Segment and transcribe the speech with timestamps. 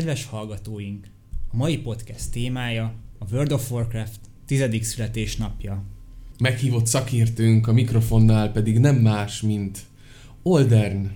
[0.00, 1.06] Kedves hallgatóink,
[1.52, 5.82] a mai podcast témája a World of Warcraft tizedik születésnapja.
[6.38, 9.78] Meghívott szakértőnk a mikrofonnál pedig nem más, mint
[10.42, 11.10] Oldern.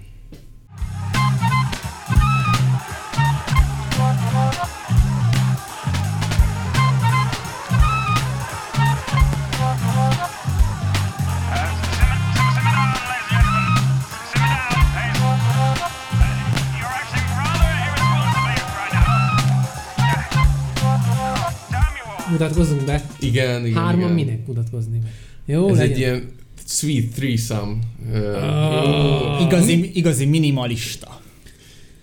[22.38, 23.04] Mutatkozzunk be.
[23.20, 24.14] Igen, igen, Hárman igen.
[24.14, 25.08] minek mutatkozni be?
[25.52, 25.92] Jó, Ez legyen.
[25.92, 26.28] egy ilyen
[26.66, 27.76] sweet threesome.
[28.12, 31.20] Uh, Igazi, igazi minimalista.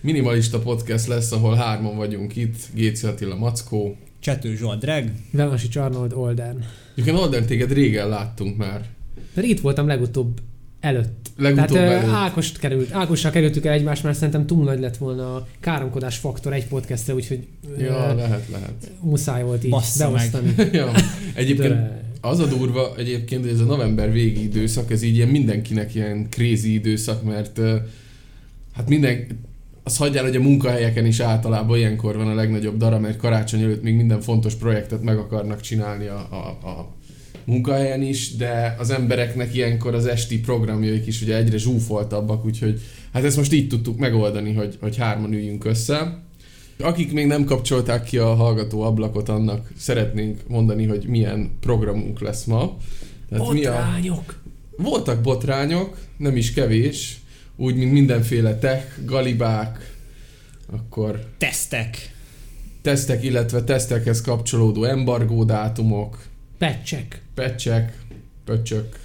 [0.01, 2.55] minimalista podcast lesz, ahol hárman vagyunk itt.
[2.73, 3.95] Géci Attila Mackó.
[4.19, 5.11] Csető Zsolt Dreg.
[5.31, 6.57] Velmasi Arnold Oldern.
[6.93, 8.85] Egyébként Oldern téged régen láttunk már.
[9.33, 10.39] Pedig itt voltam legutóbb
[10.81, 11.31] előtt.
[11.37, 12.13] Legutóbb Tehát előtt.
[12.13, 16.53] Ákost került, Ákossal kerültük el egymást, mert szerintem túl nagy lett volna a káromkodás faktor
[16.53, 18.91] egy podcastre, úgyhogy Ja, ö, lehet, lehet.
[19.01, 20.53] muszáj volt így Bassza beosztani.
[20.71, 20.91] ja.
[21.33, 25.27] Egyébként De, az a durva egyébként, hogy ez a november végi időszak, ez így ilyen
[25.27, 27.59] mindenkinek ilyen crazy időszak, mert
[28.73, 29.27] hát minden,
[29.83, 33.83] az hagyjál, hogy a munkahelyeken is általában ilyenkor van a legnagyobb dara, mert karácsony előtt
[33.83, 36.95] még minden fontos projektet meg akarnak csinálni a, a, a
[37.45, 42.81] munkahelyen is, de az embereknek ilyenkor az esti programjaik is ugye egyre zsúfoltabbak, úgyhogy
[43.13, 46.19] hát ezt most így tudtuk megoldani, hogy, hogy hárman üljünk össze.
[46.79, 52.43] Akik még nem kapcsolták ki a hallgató ablakot, annak szeretnénk mondani, hogy milyen programunk lesz
[52.43, 52.77] ma.
[53.29, 53.71] Tehát mi a...
[53.71, 54.39] botrányok!
[54.77, 57.19] Voltak botrányok, nem is kevés,
[57.55, 59.95] úgy, mint mindenféle tech, galibák,
[60.71, 62.13] akkor Tesztek.
[62.81, 66.23] tesztek, illetve tesztekhez kapcsolódó embargó dátumok,
[66.61, 67.21] Pecsek.
[67.33, 67.97] pecsek,
[68.45, 68.99] pöcsök,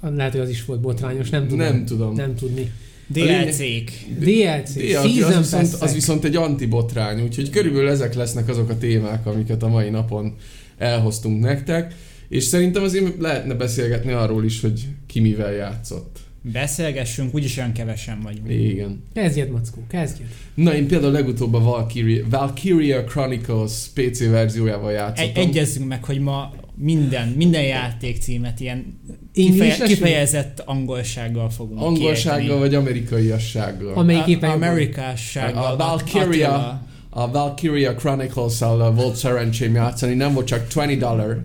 [0.00, 1.58] Lehet, hogy az is volt botrányos, nem tudom.
[1.58, 2.14] nem tudom.
[2.14, 2.72] Nem tudni.
[3.06, 3.90] DLC-k.
[4.18, 9.26] DLC, Ja, az, viszont, az viszont egy antibotrány, úgyhogy körülbelül ezek lesznek azok a témák,
[9.26, 10.34] amiket a mai napon
[10.78, 11.94] elhoztunk nektek,
[12.28, 16.18] és szerintem azért lehetne beszélgetni arról is, hogy ki mivel játszott.
[16.52, 18.50] Beszélgessünk, úgyis olyan kevesen vagyunk.
[18.50, 19.02] Igen.
[19.14, 20.28] Kezdjed, Mackó, kezdjed.
[20.54, 25.42] Na, én például legutóbb a Valkyria, Valkyria Chronicles PC verziójával Egy, játszottam.
[25.42, 29.00] egyezzünk meg, hogy ma minden, minden játékcímet ilyen
[29.34, 32.60] English kifeje, kifejezett angolsággal fogunk Angolsággal kiejteni.
[32.60, 33.94] vagy amerikaiassággal.
[33.94, 34.50] Amelyik éppen.
[34.50, 35.64] Amerikássággal.
[35.64, 36.54] A Valkyria.
[36.54, 36.84] Attila.
[37.10, 41.36] A Valkyria Chronicles-szal volt szerencsém játszani, nem volt csak 20 dollár.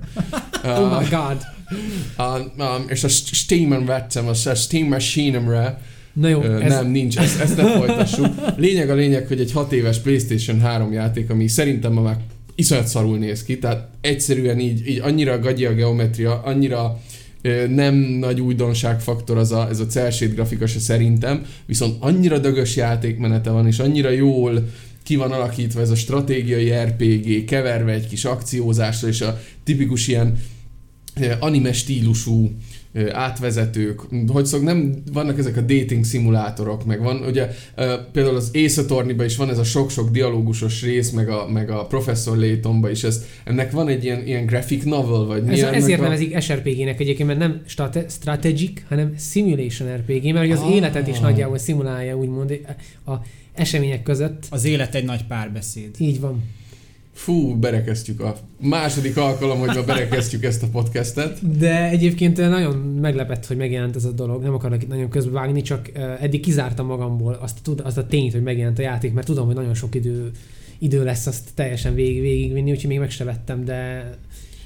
[0.64, 1.38] Oh my god.
[2.18, 2.26] Uh,
[2.58, 5.82] um, és a Steam-en vettem, a Steam Machine-emre,
[6.14, 8.28] Na jó, Ö, ez, Nem, nincs, ezt, ezt ne folytassuk.
[8.58, 12.18] Lényeg a lényeg, hogy egy 6 éves Playstation 3 játék, ami szerintem ma már
[12.56, 17.00] iszonyat szarul néz ki, tehát egyszerűen így, így annyira gagyi a geometria, annyira
[17.42, 22.38] ö, nem nagy újdonságfaktor az a, ez a cel shade grafika se szerintem, viszont annyira
[22.38, 24.68] dögös játékmenete van, és annyira jól
[25.04, 30.38] ki van alakítva ez a stratégiai RPG, keverve egy kis akciózásra, és a tipikus ilyen
[31.40, 32.52] anime stílusú
[33.12, 37.50] átvezetők, hogy szok, nem vannak ezek a dating szimulátorok, meg van, ugye
[38.12, 41.86] például az Ace Attorney-ban is van ez a sok-sok dialógusos rész, meg a, meg a
[41.86, 46.00] Professor Laytonban is, ez, ennek van egy ilyen, ilyen graphic novel, vagy mi ez, ezért
[46.00, 46.04] a...
[46.04, 50.76] nevezik SRPG-nek egyébként, mert nem strate, strategic, hanem simulation RPG, mert az Ah.
[50.76, 52.60] életet is nagyjából szimulálja, úgymond
[53.06, 53.14] a
[53.54, 54.46] események között.
[54.50, 55.90] Az élet egy nagy párbeszéd.
[55.98, 56.44] Így van.
[57.22, 61.58] Fú, berekeztjük a második alkalom, hogy ma berekeztjük ezt a podcastet.
[61.58, 64.44] De egyébként nagyon meglepett, hogy megjelent ez a dolog.
[64.44, 68.08] Nem akarok itt nagyon közbevágni, csak uh, eddig kizártam magamból azt, a tud- azt a
[68.08, 70.32] tényt, hogy megjelent a játék, mert tudom, hogy nagyon sok idő,
[70.78, 74.10] idő lesz azt teljesen végig, végigvinni, úgyhogy még meg se vettem, de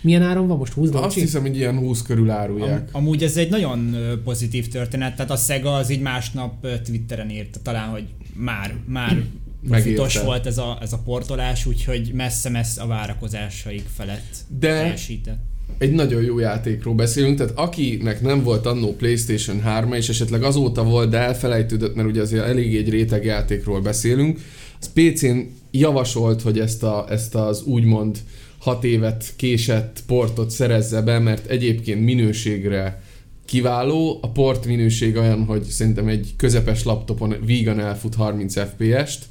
[0.01, 0.73] milyen áron van most?
[0.73, 1.19] 20 Azt dolcsi?
[1.19, 2.89] hiszem, hogy ilyen 20 körül Am, árulják.
[2.91, 7.89] amúgy ez egy nagyon pozitív történet, tehát a Sega az így másnap Twitteren írta talán,
[7.89, 9.23] hogy már, már
[9.67, 15.39] profitos volt ez a, ez a portolás, úgyhogy messze-messze a várakozásaik felett De teljesített.
[15.77, 20.83] egy nagyon jó játékról beszélünk, tehát akinek nem volt annó PlayStation 3 és esetleg azóta
[20.83, 24.39] volt, de elfelejtődött, mert ugye azért elég egy réteg játékról beszélünk,
[24.79, 25.37] az PC-n
[25.71, 28.17] javasolt, hogy ezt, a, ezt az úgymond
[28.57, 33.01] hat évet késett portot szerezze be, mert egyébként minőségre
[33.45, 39.23] kiváló, a port minőség olyan, hogy szerintem egy közepes laptopon vígan elfut 30 FPS-t,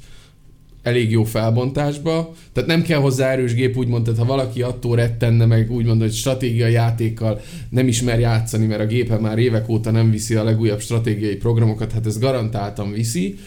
[0.85, 5.45] elég jó felbontásba, tehát nem kell hozzá erős gép, úgymond, tehát ha valaki attól rettenne
[5.45, 10.11] meg, úgymond, hogy stratégiai játékkal nem ismer játszani, mert a gépe már évek óta nem
[10.11, 13.37] viszi a legújabb stratégiai programokat, hát ez garantáltan viszi.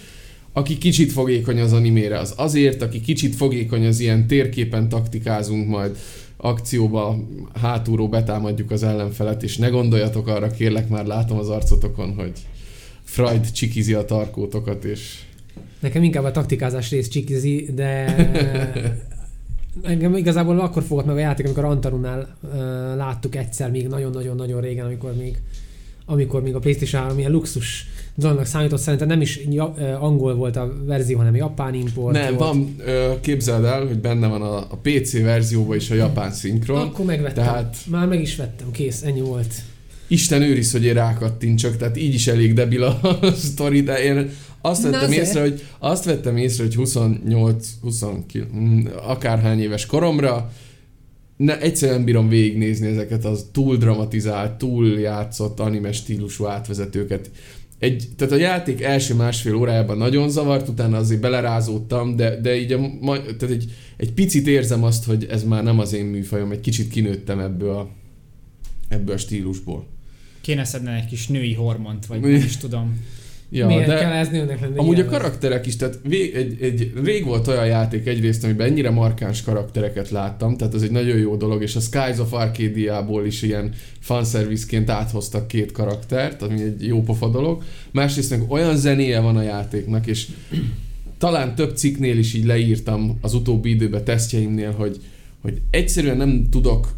[0.52, 5.96] Aki kicsit fogékony az animére, az azért, aki kicsit fogékony az ilyen térképen taktikázunk majd,
[6.36, 7.18] akcióba
[7.60, 12.32] hátulról betámadjuk az ellenfelet, és ne gondoljatok arra, kérlek, már látom az arcotokon, hogy
[13.02, 15.18] Freud csikizi a tarkótokat, és
[15.80, 18.16] Nekem inkább a taktikázás rész csikizi, de
[19.82, 22.50] engem igazából akkor fogott meg a játék, amikor Antarunál uh,
[22.96, 25.38] láttuk egyszer még nagyon-nagyon-nagyon régen, amikor még
[26.10, 29.40] amikor még a PlayStation 3 ilyen luxus dolognak számított, szerintem nem is
[30.00, 32.38] angol volt a verzió, hanem japán import Nem, volt.
[32.38, 32.76] van,
[33.20, 36.80] képzeld el, hogy benne van a, a PC verzióban is a japán szinkron.
[36.80, 37.44] Akkor megvettem.
[37.44, 39.54] Tehát Már meg is vettem, kész, ennyi volt.
[40.06, 43.00] Isten őriz, hogy én rákattintsak, tehát így is elég debil a
[43.46, 45.26] sztori, de én azt Na vettem azért.
[45.26, 50.50] észre, hogy azt vettem észre, hogy 28, 29, mm, akárhány éves koromra
[51.38, 57.30] ne, egyszerűen bírom végignézni ezeket az túl dramatizált, túl játszott anime stílusú átvezetőket.
[57.78, 62.72] Egy, tehát a játék első másfél órájában nagyon zavart, utána azért belerázódtam, de, de így
[62.72, 62.78] a,
[63.22, 66.88] tehát egy, egy picit érzem azt, hogy ez már nem az én műfajom, egy kicsit
[66.88, 67.88] kinőttem ebből a,
[68.88, 69.86] ebből a stílusból.
[70.40, 73.00] Kéne szedni egy kis női hormont, vagy nem is tudom.
[73.50, 74.78] Ja, Miért de kell ez nőnek lenni?
[74.78, 78.90] amúgy a karakterek is, tehát vég, egy, egy, rég volt olyan játék egyrészt, amiben ennyire
[78.90, 83.42] markáns karaktereket láttam, tehát ez egy nagyon jó dolog, és a Skies of Arcadia-ból is
[83.42, 87.62] ilyen fanservice-ként áthoztak két karaktert, ami egy jó pofa dolog.
[87.90, 90.28] Másrészt meg olyan zenéje van a játéknak, és
[91.18, 95.00] talán több cikknél is így leírtam az utóbbi időben tesztjeimnél, hogy,
[95.40, 96.97] hogy egyszerűen nem tudok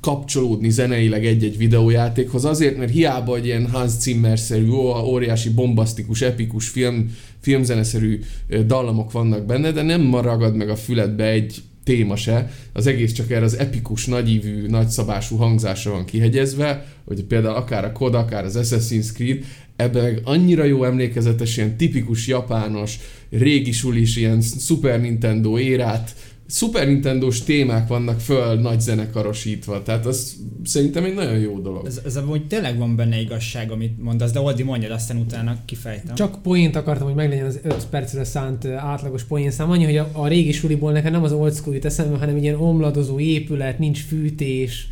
[0.00, 4.70] kapcsolódni zeneileg egy-egy videójátékhoz, azért, mert hiába egy ilyen Hans Zimmer-szerű,
[5.04, 8.20] óriási, bombasztikus, epikus film, filmzeneszerű
[8.66, 13.30] dallamok vannak benne, de nem ragad meg a füledbe egy téma se, az egész csak
[13.30, 18.58] erre az epikus, nagyívű, nagyszabású hangzásra van kihegyezve, hogy például akár a COD, akár az
[18.60, 19.44] Assassin's Creed,
[19.76, 22.98] ebben meg annyira jó emlékezetes, ilyen tipikus japános,
[23.30, 26.14] régi sulis, ilyen Super Nintendo érát,
[26.50, 31.86] Super Nintendo-s témák vannak föl nagy zenekarosítva, tehát az szerintem egy nagyon jó dolog.
[31.86, 36.14] Ez, ez amúgy tényleg van benne igazság, amit mondasz, de Oldi mondjad, aztán utána kifejtem.
[36.14, 39.70] Csak poént akartam, hogy meglegyen az 5 percre szánt átlagos poénszám.
[39.70, 42.42] Annyi, hogy a, a régi suliból nekem nem az old school jut eszembe, hanem egy
[42.42, 44.88] ilyen omladozó épület, nincs fűtés.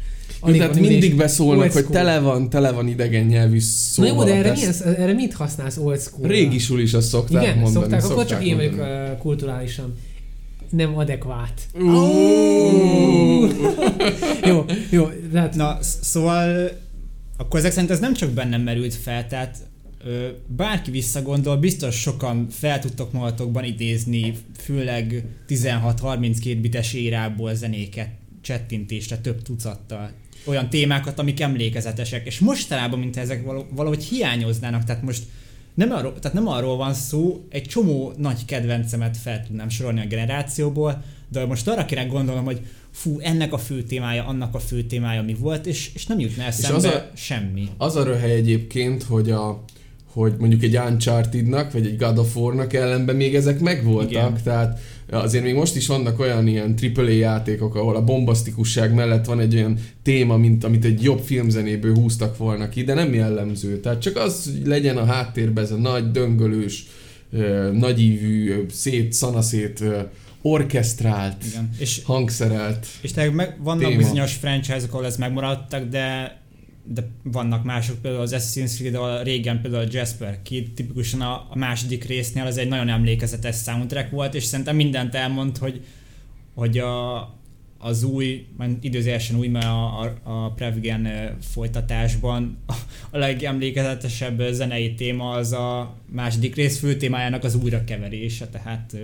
[0.46, 1.96] Jó, tehát mindig beszólnak, old hogy school.
[1.96, 4.12] tele van, tele van idegen nyelvű Na szóval.
[4.12, 7.58] jó, de erre, ezt milyen, erre mit használsz old school Régi sulis azt szokták Igen,
[7.58, 7.74] mondani.
[7.74, 9.94] szokták, akkor csak én vagyok ö, kulturálisan
[10.70, 11.60] nem adekvát.
[11.74, 13.52] Uuuuh.
[14.48, 16.70] Jó, jó, tehát Na, sz- szóval
[17.36, 19.58] akkor ezek szerint ez nem csak bennem merült fel, tehát
[20.04, 28.08] ö, bárki visszagondol, biztos sokan fel tudtok magatokban idézni, főleg 16-32 bites érából zenéket
[28.40, 30.10] csettintésre több tucattal.
[30.44, 35.22] Olyan témákat, amik emlékezetesek, és mostanában, mint ezek valahogy hiányoznának, tehát most
[35.78, 40.06] nem arról, tehát nem arról van szó, egy csomó nagy kedvencemet fel tudnám sorolni a
[40.06, 42.60] generációból, de most arra kéne gondolnom, hogy
[42.90, 46.42] fú, ennek a fő témája, annak a fő témája mi volt, és, és nem jutna
[46.42, 47.10] eszembe az az a...
[47.14, 47.68] semmi.
[47.76, 49.64] Az a röhely egyébként, hogy a
[50.18, 54.38] hogy mondjuk egy Uncharted-nak, vagy egy God of War-nak ellenben még ezek megvoltak, Igen.
[54.44, 54.80] tehát
[55.10, 59.54] azért még most is vannak olyan ilyen AAA játékok, ahol a bombasztikusság mellett van egy
[59.54, 63.80] olyan téma, mint amit egy jobb filmzenéből húztak volna ki, de nem jellemző.
[63.80, 66.86] Tehát csak az hogy legyen a háttérben ez a nagy, döngölős,
[67.72, 69.84] nagyívű, szét, szanaszét,
[70.42, 71.70] orkesztrált, Igen.
[71.78, 72.86] És, hangszerelt.
[73.00, 73.96] és meg, vannak Téma.
[73.96, 76.36] bizonyos franchise-ok, ahol ez megmaradtak, de
[76.94, 81.46] de vannak mások, például az Assassin's Creed, ahol régen például a Jasper Kid, tipikusan a,
[81.50, 85.84] a második résznél az egy nagyon emlékezetes soundtrack volt, és szerintem mindent elmond, hogy,
[86.54, 87.18] hogy a,
[87.78, 92.74] az új, majd időzésen új, mert a, a, a Prevgen folytatásban a,
[93.10, 98.96] a legemlékezetesebb zenei téma az a második rész főtémájának az újrakeverése, tehát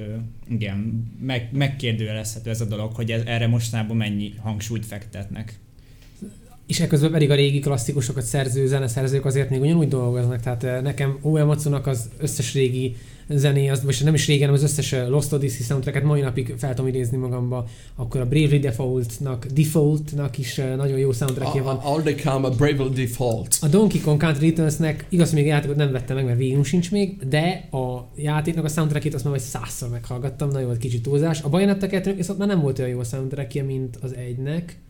[0.49, 5.59] igen, meg, megkérdőjelezhető ez a dolog, hogy ez, erre mostanában mennyi hangsúlyt fektetnek.
[6.67, 11.19] És ekközben pedig a régi klasszikusokat szerző zeneszerzők azért még ugyanúgy dolgoznak, tehát eh, nekem
[11.23, 12.97] Uematsu-nak az összes régi
[13.29, 16.55] zené, az, vagy nem is régen, hanem az összes eh, Lost Odyssey soundtracket mai napig
[16.59, 17.67] fel tudom idézni magamba,
[17.97, 21.77] akkor a Bravely Default-nak, Default-nak is eh, nagyon jó soundtrackja van.
[21.77, 23.57] All they come a Bravely Default.
[23.61, 26.91] A Donkey Kong Country Returns-nek igaz, még a játékot nem vettem meg, mert végül sincs
[26.91, 31.43] még, de a játéknak a soundtrackét azt már vagy százszor meghallgattam, nagyon volt kicsit túlzás.
[31.43, 34.83] A Bayonetta 2 viszont már nem volt olyan jó a soundtrackja, mint az egynek,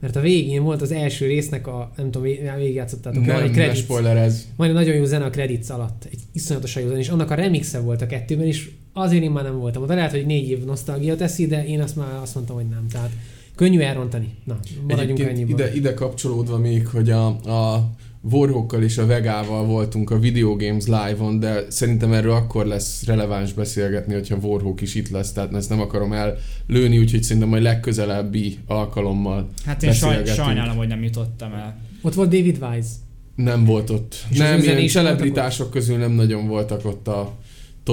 [0.00, 3.78] mert a végén volt az első résznek a, nem tudom, vég- végigjátszottátok, Nem, egy credits,
[3.82, 4.48] spoilerez.
[4.56, 7.80] majd nagyon jó zene a credits alatt, egy iszonyatosan jó zene, és annak a remixe
[7.80, 9.94] volt a kettőben, és azért én már nem voltam oda.
[9.94, 12.86] Lehet, hogy négy év nosztalgia teszi, de én azt már azt mondtam, hogy nem.
[12.92, 13.10] Tehát
[13.54, 14.34] könnyű elrontani.
[14.44, 15.66] Na, maradjunk Egyébként ennyiben.
[15.66, 17.90] ide, ide kapcsolódva még, hogy a, a
[18.22, 23.52] Warhawkkal és a Vegával voltunk a Video Games Live-on, de szerintem erről akkor lesz releváns
[23.52, 28.58] beszélgetni, hogyha Warhawk is itt lesz, tehát ezt nem akarom ellőni, úgyhogy szerintem majd legközelebbi
[28.66, 31.80] alkalommal Hát én saj, sajnálom, hogy nem jutottam el.
[32.02, 32.88] Ott volt David Wise.
[33.34, 34.14] nem volt ott.
[34.28, 37.38] És nem, ilyen celebritások közül nem nagyon voltak ott a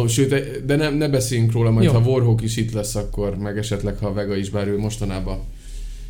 [0.08, 1.92] Sőt, de nem, ne beszéljünk róla, majd Jó.
[1.92, 5.40] ha Warhawk is itt lesz, akkor meg esetleg ha a Vega is, bár ő mostanában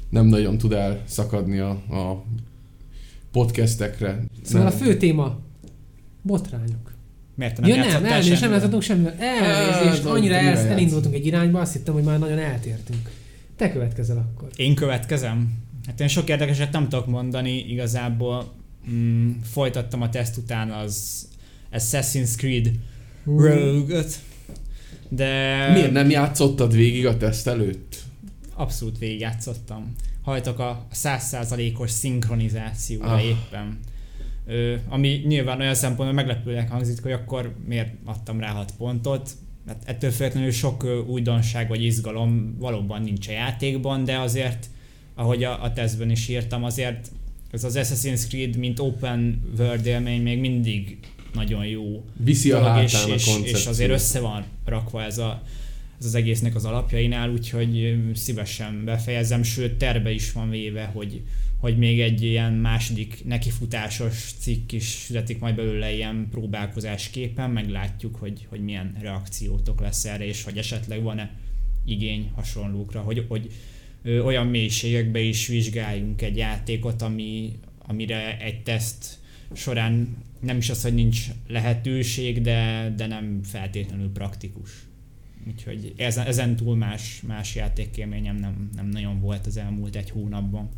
[0.10, 2.24] nem nagyon tud elszakadni a, a
[3.32, 4.24] podcastekre.
[4.44, 4.78] Szóval a Nem.
[4.80, 5.40] fő téma
[6.22, 6.96] botrányok.
[7.36, 9.14] Miért nem Ja nem, elnézést, nem játszottunk semmivel.
[9.20, 13.10] Elnézést, annyira el, elindultunk egy irányba, azt hittem, hogy már nagyon eltértünk.
[13.56, 14.50] Te következel akkor.
[14.56, 15.54] Én következem?
[15.86, 18.54] Hát én sok érdekeset nem tudok mondani, igazából
[18.90, 21.28] mm, folytattam a teszt után az
[21.74, 22.72] Assassin's Creed
[23.26, 24.20] Rogue-öt,
[25.10, 25.30] de
[25.74, 27.96] Miért nem játszottad végig a teszt előtt?
[28.56, 29.94] abszolút végigjátszottam.
[30.28, 33.24] Hajtok a 100%-os szinkronizációra Ah.
[33.26, 33.80] éppen.
[34.46, 39.30] Ö, ami nyilván olyan szempontból meglepőnek hangzik, hogy akkor miért adtam rá 6 pontot.
[39.68, 44.66] Hát ettől függetlenül sok újdonság vagy izgalom valóban nincs a játékban, de azért,
[45.16, 47.12] ahogy a, a tesztben is írtam, azért
[47.52, 50.98] ez az Assassin's Creed, mint open world élmény még mindig
[51.34, 53.58] nagyon jó Viszi a dolog, és, a és, koncepció.
[53.58, 55.42] és azért össze van rakva ez, a,
[56.00, 61.22] ez az egésznek az alapjainál, úgyhogy szívesen befejezem, sőt terve is van véve, hogy,
[61.60, 68.46] hogy még egy ilyen második nekifutásos cikk is születik majd belőle ilyen próbálkozásképpen, meglátjuk, hogy,
[68.50, 71.32] hogy milyen reakciótok lesz erre, és hogy esetleg van-e
[71.86, 73.52] igény hasonlókra, hogy, hogy
[74.24, 79.18] olyan mélységekbe is vizsgáljunk egy játékot, ami, amire egy teszt
[79.54, 84.87] során nem is az, hogy nincs lehetőség, de, de nem feltétlenül praktikus.
[85.48, 90.70] Úgyhogy ezen, ezen túl más, más játékélményem nem, nem nagyon volt az elmúlt egy hónapban.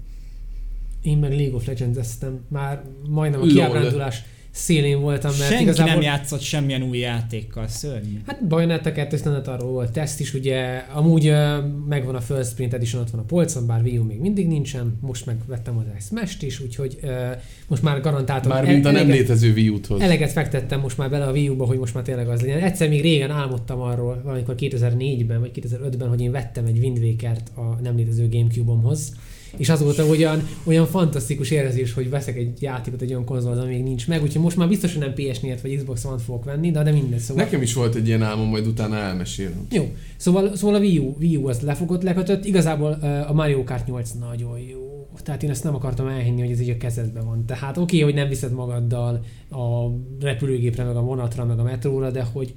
[1.02, 2.46] Én meg League of Legends eztem.
[2.48, 3.54] Már majdnem a Lol.
[3.54, 5.94] kiábrándulás szélén voltam, mert Senki igazából...
[5.94, 8.22] nem játszott semmilyen új játékkal, szörnyű.
[8.26, 12.74] Hát Bayonetta 2 standard arról volt teszt is, ugye amúgy ö, megvan a First Print
[12.74, 15.92] Edition, ott van a polcon, bár Wii U még mindig nincsen, most meg vettem hozzá
[15.96, 17.28] egy Smash-t is, úgyhogy ö,
[17.68, 18.52] most már garantáltam.
[18.52, 20.02] Már mint a nem létező Wii U-hoz.
[20.02, 22.60] Eleget fektettem most már bele a Wii U-ba, hogy most már tényleg az legyen.
[22.60, 27.52] Egyszer még régen álmodtam arról, valamikor 2004-ben vagy 2005-ben, hogy én vettem egy Wind Waker-t
[27.56, 29.14] a nem létező Gamecube-omhoz.
[29.58, 33.84] És azóta olyan, olyan fantasztikus érzés, hogy veszek egy játékot egy olyan konzolon, ami még
[33.84, 36.84] nincs meg, úgyhogy most már biztos, hogy nem PS4-et vagy Xbox One-t fogok venni, de,
[36.84, 37.20] de mindegy.
[37.20, 37.44] Szóval...
[37.44, 39.68] Nekem is volt egy ilyen álmom, majd utána elmesélem.
[39.72, 42.46] Jó, szóval, szóval a Wii U, Wii U az lefogott, lekötött.
[42.46, 42.92] Igazából
[43.28, 45.08] a Mario Kart 8 nagyon jó.
[45.24, 47.46] Tehát én ezt nem akartam elhinni, hogy ez így a kezedben van.
[47.46, 49.90] Tehát oké, okay, hogy nem viszed magaddal a
[50.20, 52.54] repülőgépre, meg a vonatra, meg a metróra, de hogy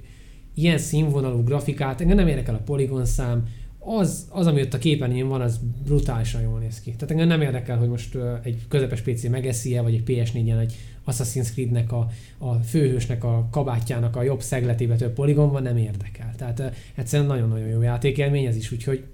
[0.54, 3.46] ilyen színvonalú grafikát, engem nem érdekel a poligon szám,
[3.84, 6.90] az, az, ami ott a képernyőn van, az brutálisan jól néz ki.
[6.90, 10.74] Tehát engem nem érdekel, hogy most egy közepes PC megeszi vagy egy PS4-en egy
[11.06, 12.08] Assassin's Creed-nek a,
[12.38, 16.34] a főhősnek a kabátjának a jobb szegletébe több poligon van, nem érdekel.
[16.36, 19.04] Tehát egyszerűen nagyon-nagyon jó játékélmény ez is, úgyhogy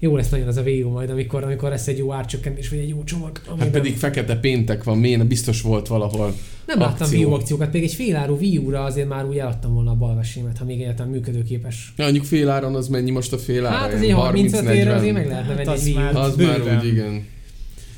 [0.00, 2.78] jó lesz nagyon az a Wii U majd, amikor, amikor lesz egy jó árcsökkentés, vagy
[2.78, 3.38] egy jó csomag.
[3.38, 6.34] Hát amiben- pedig fekete péntek van, miért biztos volt valahol.
[6.66, 7.18] nem láttam akció.
[7.18, 10.58] Wii U akciókat, még egy féláru Wii U-ra azért már úgy eladtam volna a balvesémet,
[10.58, 11.92] ha még egyáltalán működőképes.
[11.96, 13.76] Ja, mondjuk féláron az mennyi most a félára?
[13.76, 16.04] Hát az Ilyen egy 35 érre azért meg lehetne Hát venni az egy Wii.
[16.14, 16.60] Az Bőven.
[16.60, 17.24] már úgy, igen.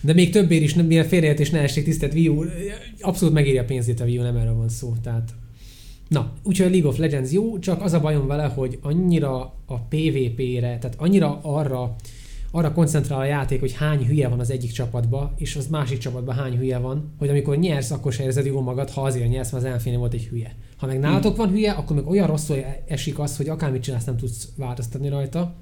[0.01, 2.45] De még többért is, nem, milyen félreértés ne essék tisztelt Wii U,
[3.01, 4.95] abszolút megéri a pénzét a Wii U, nem erről van szó.
[5.03, 5.29] Tehát
[6.11, 9.79] Na, úgyhogy a League of Legends jó, csak az a bajom vele, hogy annyira a
[9.89, 11.95] PvP-re, tehát annyira arra,
[12.51, 16.35] arra koncentrál a játék, hogy hány hülye van az egyik csapatba, és az másik csapatban
[16.35, 19.63] hány hülye van, hogy amikor nyersz, akkor se érzed jól magad, ha azért nyersz, mert
[19.63, 20.55] az ellenfélnél volt egy hülye.
[20.77, 24.17] Ha meg nálatok van hülye, akkor meg olyan rosszul esik az, hogy akármit csinálsz, nem
[24.17, 25.55] tudsz változtatni rajta,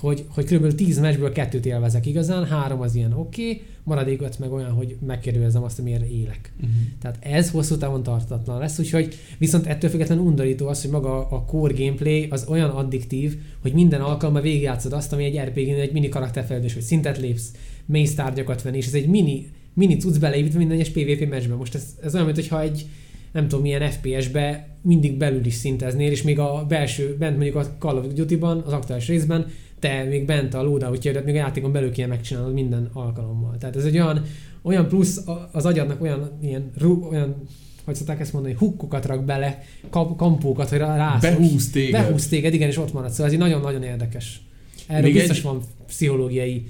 [0.00, 0.74] hogy, hogy kb.
[0.74, 4.96] 10 meccsből kettőt élvezek igazán, három az ilyen oké, okay, maradék öt meg olyan, hogy
[5.06, 6.52] megkérdőjelezem azt, amiért élek.
[6.56, 6.72] Uh-huh.
[7.00, 11.44] Tehát ez hosszú távon tartatlan lesz, úgyhogy viszont ettől függetlenül undorító az, hogy maga a
[11.44, 16.08] core gameplay az olyan addiktív, hogy minden alkalommal végigjátszod azt, ami egy RPG-nél egy mini
[16.08, 17.52] karakterfejlődés, hogy szintet lépsz,
[17.86, 21.56] mély tárgyakat venni, és ez egy mini, mini cucc beleépítve minden egyes PvP meccsben.
[21.56, 22.86] Most ez, ez olyan, mintha egy
[23.32, 27.76] nem tudom milyen FPS-be mindig belül is szinteznél, és még a belső, bent mondjuk a
[27.78, 29.46] Call of Duty-ban, az aktuális részben,
[29.80, 33.56] te még bent a loadout még a játékon belül kéne megcsinálnod minden alkalommal.
[33.58, 34.22] Tehát ez egy olyan,
[34.62, 35.20] olyan plusz
[35.52, 36.70] az agyadnak olyan, ilyen,
[37.10, 37.34] olyan
[37.84, 41.20] hogy szokták ezt mondani, hukkokat rak bele, kap, kampókat, hogy rá- rász.
[41.22, 41.90] Behúz téged.
[42.02, 43.10] Behúz téged, igen, és ott maradsz.
[43.12, 44.40] Szóval ez így nagyon-nagyon érdekes.
[44.86, 46.66] Erről Még biztos egy- van pszichológiai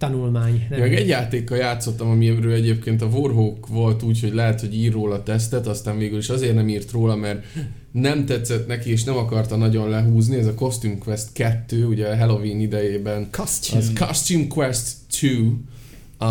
[0.00, 0.66] tanulmány.
[0.70, 4.92] Ja, meg egy játékkal játszottam, amiről egyébként a Warhawk volt úgy, hogy lehet, hogy ír
[4.92, 7.44] róla tesztet, aztán végül is azért nem írt róla, mert
[7.92, 10.36] nem tetszett neki, és nem akarta nagyon lehúzni.
[10.36, 13.80] Ez a Costume Quest 2, ugye a Halloween idejében Costume.
[13.80, 15.54] az Costume Quest 2,
[16.20, 16.28] uh,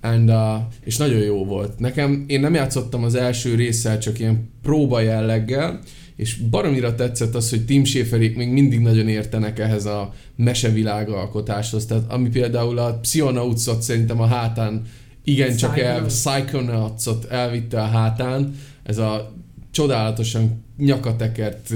[0.00, 1.78] and, uh, és nagyon jó volt.
[1.78, 5.80] Nekem, én nem játszottam az első résszel, csak ilyen próba jelleggel,
[6.16, 11.86] és baromira tetszett az, hogy Tim Schaferék még mindig nagyon értenek ehhez a mesevilág alkotáshoz.
[11.86, 14.82] Tehát ami például a Psychonauts-ot szerintem a hátán
[15.24, 16.14] igencsak el, Psychonauts.
[16.14, 19.34] Psychonauts-ot elvitte a hátán, ez a
[19.70, 21.72] csodálatosan nyakatekert,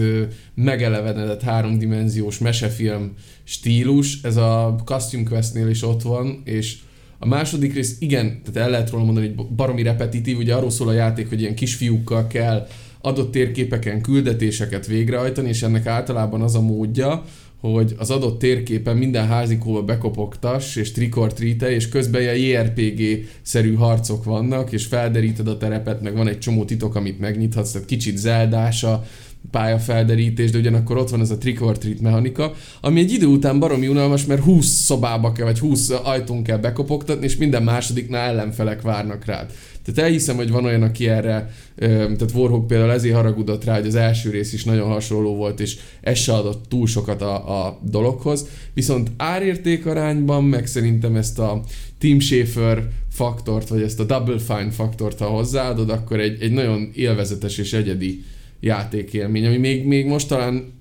[0.55, 3.13] megelevenedett háromdimenziós mesefilm
[3.45, 6.79] stílus, ez a Costume Questnél is ott van, és
[7.19, 10.89] a második rész, igen, tehát el lehet róla mondani, hogy baromi repetitív, ugye arról szól
[10.89, 12.67] a játék, hogy ilyen kisfiúkkal kell
[13.00, 17.25] adott térképeken küldetéseket végrehajtani, és ennek általában az a módja,
[17.61, 24.25] hogy az adott térképen minden házikóba bekopogtass, és trikor trite, és közben ilyen JRPG-szerű harcok
[24.25, 29.04] vannak, és felderíted a terepet, meg van egy csomó titok, amit megnyithatsz, tehát kicsit zeldása,
[29.51, 33.59] pályafelderítés, de ugyanakkor ott van ez a trick or treat mechanika, ami egy idő után
[33.59, 38.83] baromi unalmas, mert 20 szobába kell, vagy 20 ajtón kell bekopogtatni, és minden másodiknál ellenfelek
[38.83, 39.53] várnak rád.
[39.85, 43.95] Tehát elhiszem, hogy van olyan, aki erre, tehát Warhawk például ezért haragudott rá, hogy az
[43.95, 48.47] első rész is nagyon hasonló volt, és ez se adott túl sokat a, a dologhoz.
[48.75, 51.63] Viszont árérték arányban, meg szerintem ezt a
[51.99, 56.91] Team Schafer faktort, vagy ezt a Double Fine faktort, ha hozzáadod, akkor egy, egy nagyon
[56.95, 58.25] élvezetes és egyedi
[58.61, 60.73] játékélmény, ami még, még most talán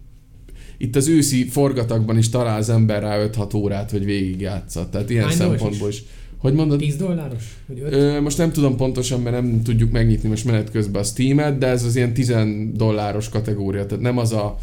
[0.77, 4.89] itt az őszi forgatakban is talál az ember rá 5-6 órát, hogy végigjátsza.
[4.89, 6.03] Tehát ilyen Hány szempontból is.
[6.37, 6.77] Hogy mondod?
[6.77, 7.43] 10 dolláros?
[7.65, 7.93] Vagy 5?
[7.93, 11.67] Ö, most nem tudom pontosan, mert nem tudjuk megnyitni most menet közben a Steam-et, de
[11.67, 12.33] ez az ilyen 10
[12.73, 14.57] dolláros kategória, tehát nem az a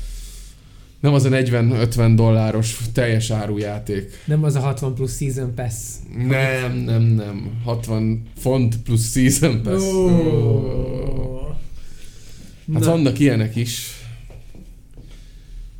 [1.00, 4.22] nem az a 40-50 dolláros teljes árujáték.
[4.24, 5.72] Nem az a 60 plusz season pass.
[6.28, 7.50] Nem, nem, nem.
[7.64, 9.82] 60 font plusz season pass.
[9.82, 11.05] Oh.
[12.72, 12.90] Hát Na.
[12.90, 13.90] vannak ilyenek is.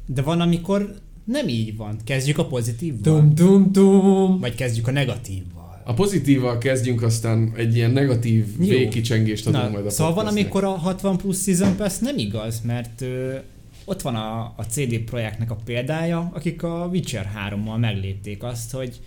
[0.06, 1.96] De van, amikor nem így van.
[2.04, 3.02] Kezdjük a pozitívval.
[3.02, 4.40] Tum tum tum.
[4.40, 5.82] Vagy kezdjük a negatívval.
[5.84, 8.68] A pozitívval kezdjünk, aztán egy ilyen negatív Jó.
[8.68, 12.60] végkicsengést adunk Na, majd a szóval van, amikor a 60 plusz Season Pass nem igaz,
[12.64, 13.34] mert ö,
[13.84, 19.00] ott van a, a CD Projektnek a példája, akik a Witcher 3-mal meglépték azt, hogy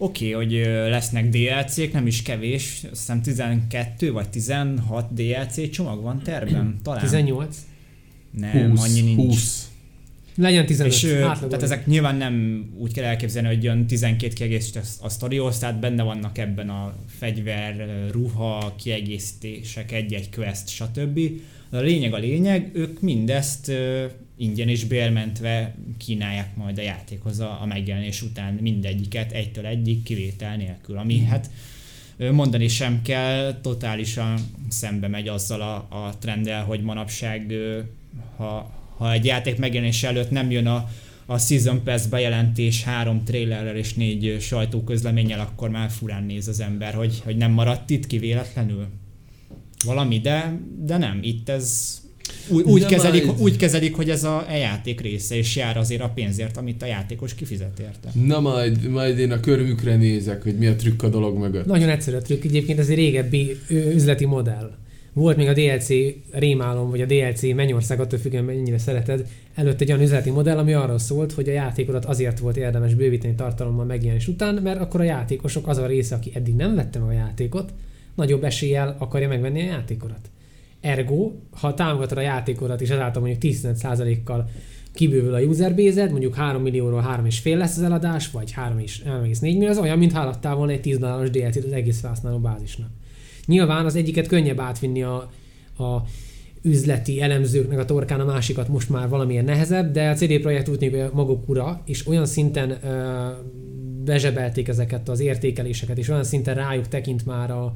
[0.00, 6.02] oké, okay, hogy lesznek DLC-k, nem is kevés, azt hiszem 12 vagy 16 DLC csomag
[6.02, 7.00] van terben, talán.
[7.00, 7.56] 18.
[8.30, 9.26] Nem, 20, annyi nincs.
[9.26, 9.70] 20.
[10.36, 10.92] Legyen 15.
[10.92, 15.58] És tehát ezek nyilván nem úgy kell elképzelni, hogy jön 12 kiegészít a, a sztorihoz,
[15.58, 21.20] tehát benne vannak ebben a fegyver, ruha, kiegészítések, egy-egy quest, stb.
[21.70, 23.72] De a lényeg a lényeg, ők mindezt
[24.40, 30.56] ingyen és bérmentve kínálják majd a játékhoz a, a megjelenés után mindegyiket egytől egyik kivétel
[30.56, 31.50] nélkül, ami hát
[32.16, 35.74] ö, mondani sem kell, totálisan szembe megy azzal a,
[36.06, 37.52] a trenddel, hogy manapság,
[38.36, 40.88] ha, ha egy játék megjelenése előtt nem jön a,
[41.26, 46.94] a Season Pass bejelentés három trailerrel és négy sajtóközleménnyel, akkor már furán néz az ember,
[46.94, 48.86] hogy, hogy nem maradt itt ki véletlenül.
[49.84, 51.18] Valami, de, de nem.
[51.22, 51.98] Itt ez
[52.48, 53.40] úgy, úgy, kezelik, majd.
[53.40, 57.34] úgy kezelik, hogy ez a, játék része, és jár azért a pénzért, amit a játékos
[57.34, 58.10] kifizet érte.
[58.26, 61.66] Na majd, majd én a körmükre nézek, hogy mi a trükk a dolog mögött.
[61.66, 64.70] Nagyon egyszerű a trükk, egyébként ez egy régebbi üzleti modell.
[65.12, 65.88] Volt még a DLC
[66.30, 70.72] rémálom, vagy a DLC Mennyország, attól függően mennyire szereted, előtt egy olyan üzleti modell, ami
[70.72, 75.04] arról szólt, hogy a játékodat azért volt érdemes bővíteni tartalommal megjelenés után, mert akkor a
[75.04, 77.72] játékosok az a része, aki eddig nem vette meg a játékot,
[78.14, 80.30] nagyobb eséllyel akarja megvenni a játékodat.
[80.80, 84.48] Ergo, ha támogatod a játékodat, és ezáltal mondjuk 10-15%-kal
[84.92, 89.98] kibővül a userbase mondjuk 3 millióról 3,5 lesz az eladás, vagy 3,4 millió, az olyan,
[89.98, 92.88] mintha eladtál volna egy 10 dolláros DLC-t az egész felhasználó bázisnak.
[93.46, 95.30] Nyilván az egyiket könnyebb átvinni a,
[95.78, 96.02] a
[96.62, 100.78] üzleti elemzőknek a torkán, a másikat most már valamilyen nehezebb, de a CD Projekt úgy
[100.78, 103.28] tűnik, hogy maguk ura, és olyan szinten ö,
[104.04, 107.74] bezsebelték ezeket az értékeléseket, és olyan szinten rájuk tekint már a,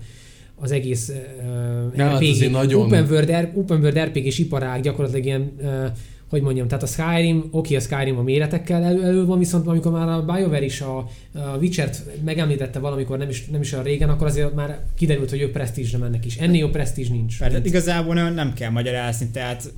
[0.57, 5.87] az egész uh, Ja, hát nagyon- open, world, open world RPG-s iparág gyakorlatilag ilyen, uh,
[6.29, 9.93] hogy mondjam, tehát a Skyrim, oké, a Skyrim a méretekkel elő, elő van, viszont amikor
[9.93, 10.99] már a BioWare is a,
[11.35, 15.40] a Witcher-t megemlítette valamikor, nem is, nem is olyan régen, akkor azért már kiderült, hogy
[15.40, 16.37] ők presztízsre mennek is.
[16.37, 17.38] Ennél jobb presztízs nincs.
[17.38, 17.69] Persze, Nincs.
[17.69, 19.73] igazából nem, nem kell magyarázni, tehát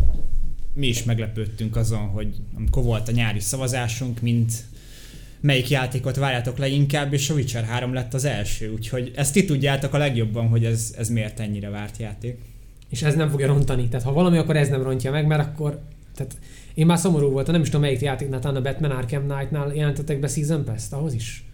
[0.75, 4.53] mi is meglepődtünk azon, hogy amikor volt a nyári szavazásunk, mint
[5.47, 9.95] melyik játékot várjátok leginkább, és a Witcher 3 lett az első, úgyhogy ezt ti tudjátok
[9.95, 12.39] a legjobban, hogy ez, ez miért ennyire várt játék.
[12.91, 13.89] És ez nem fogja rontani.
[13.89, 15.81] Tehát ha valami, akkor ez nem rontja meg, mert akkor...
[16.17, 16.37] Tehát
[16.75, 20.21] én már szomorú voltam, nem is tudom melyik játéknál, talán a Batman Arkham Knight-nál jelentettek
[20.21, 21.45] be Season Pass-t, ahhoz is.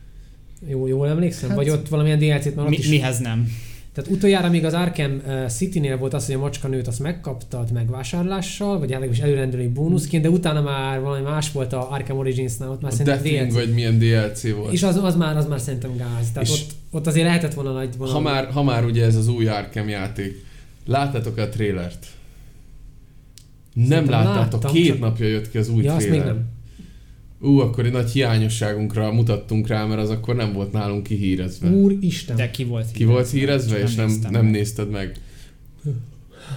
[0.69, 1.49] Jó, jól emlékszem?
[1.49, 2.89] Hát- Vagy ott valamilyen DLC-t már ott Mi, is.
[2.89, 3.49] mihez nem?
[3.95, 8.79] Tehát utoljára még az Arkham uh, City-nél volt az, hogy a macskanőt azt megkaptad megvásárlással,
[8.79, 12.93] vagy legalábbis előrendelői bónuszként, de utána már valami más volt a Arkham Origins-nál, ott már
[12.93, 13.65] A szerintem Deathwing, DLC.
[13.65, 14.73] vagy milyen DLC volt.
[14.73, 16.31] És az, az, már, az már szerintem gáz.
[16.33, 18.13] Tehát És- ott, ott, azért lehetett volna nagy vonal.
[18.15, 20.45] Ha már, ha már ugye ez az új Arkham játék,
[20.87, 22.07] láttátok a trélert?
[23.75, 26.35] Nem Szerintem láttátok, láttam, két csak- napja jött ki az új ja, azt még tréler.
[26.35, 26.45] nem.
[27.43, 31.69] Ú, akkor egy nagy hiányosságunkra mutattunk rá, mert az akkor nem volt nálunk kihírezve.
[31.71, 32.37] Úristen.
[32.37, 34.53] De ki volt Ki volt hírezve, és nem, nem meg.
[34.53, 35.21] nézted meg?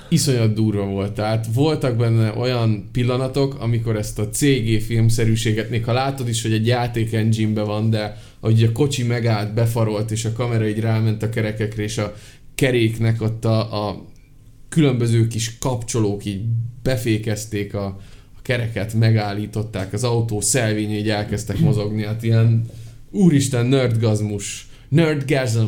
[0.10, 1.13] iszonyat durva volt.
[1.13, 6.54] Tehát voltak benne olyan pillanatok, amikor ezt a CG filmszerűséget, még ha látod is, hogy
[6.54, 11.24] egy játék engine van, de hogy a kocsi megállt, befarolt, és a kamera így ráment
[11.24, 12.15] a kerekekre, és a
[12.56, 14.06] keréknek ott a, a
[14.69, 16.41] különböző kis kapcsolók így
[16.84, 18.00] befékezték a
[18.45, 22.65] kereket, megállították, az autó szelvényei így elkezdtek mozogni, hát ilyen
[23.12, 25.67] úristen nerdgazmus, nerdgasm.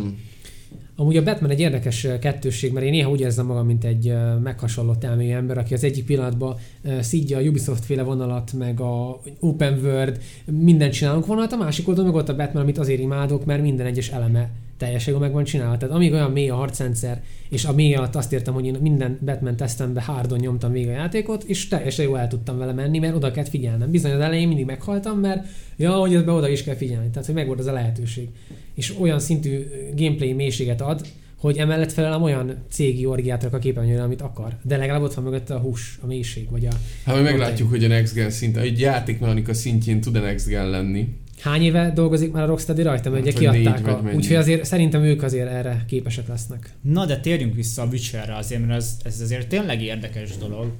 [0.96, 4.13] Amúgy a Batman egy érdekes kettősség, mert én néha úgy érzem magam, mint egy
[4.44, 6.58] meghasonlott elmélyű ember, aki az egyik pillanatban
[7.00, 12.12] szídja a Ubisoft féle vonalat, meg a Open World, mindent csinálunk vonalat, a másik oldalon
[12.12, 15.78] meg ott a Batman, amit azért imádok, mert minden egyes eleme teljességben meg van csinálva.
[15.78, 19.20] Tehát amíg olyan mély a harcrendszer, és a mély alatt azt értem, hogy én minden
[19.26, 23.16] Batman tesztembe hardon nyomtam végig a játékot, és teljesen jól el tudtam vele menni, mert
[23.16, 23.92] oda kellett figyelnem.
[23.92, 27.10] Bizony az elején mindig meghaltam, mert ja, hogy be oda is kell figyelni.
[27.10, 28.28] Tehát, hogy megvolt az a lehetőség.
[28.76, 31.06] És olyan szintű gameplay mélységet ad,
[31.38, 34.58] hogy emellett felelem olyan cégi orgiátra a képernyőre, amit akar.
[34.62, 36.72] De legalább ott van mögött a hús, a mélység, vagy a...
[37.06, 40.70] Hát majd meglátjuk, hogy a Next Gen szinten, egy játékmechanika szintjén tud a Next Gen
[40.70, 41.08] lenni.
[41.41, 44.02] Hány éve dolgozik már a Rocksteady rajta, mert Hát, ugye kiadták a...
[44.15, 46.73] Úgyhogy azért szerintem ők azért erre képesek lesznek.
[46.82, 50.71] Na, de térjünk vissza a Witcherre azért, mert ez, ez azért tényleg érdekes dolog.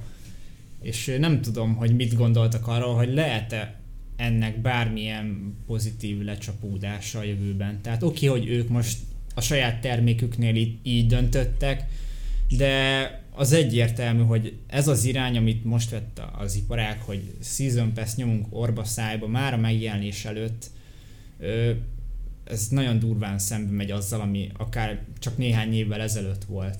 [0.82, 3.74] És nem tudom, hogy mit gondoltak arról, hogy lehet-e
[4.16, 7.78] ennek bármilyen pozitív lecsapódása a jövőben.
[7.82, 8.98] Tehát oké, hogy ők most
[9.34, 11.84] a saját terméküknél így, így döntöttek,
[12.56, 13.02] de
[13.38, 18.46] az egyértelmű, hogy ez az irány, amit most vett az iparág, hogy Season Pass nyomunk
[18.50, 20.70] orba szájba már a megjelenés előtt,
[22.44, 26.78] ez nagyon durván szembe megy azzal, ami akár csak néhány évvel ezelőtt volt.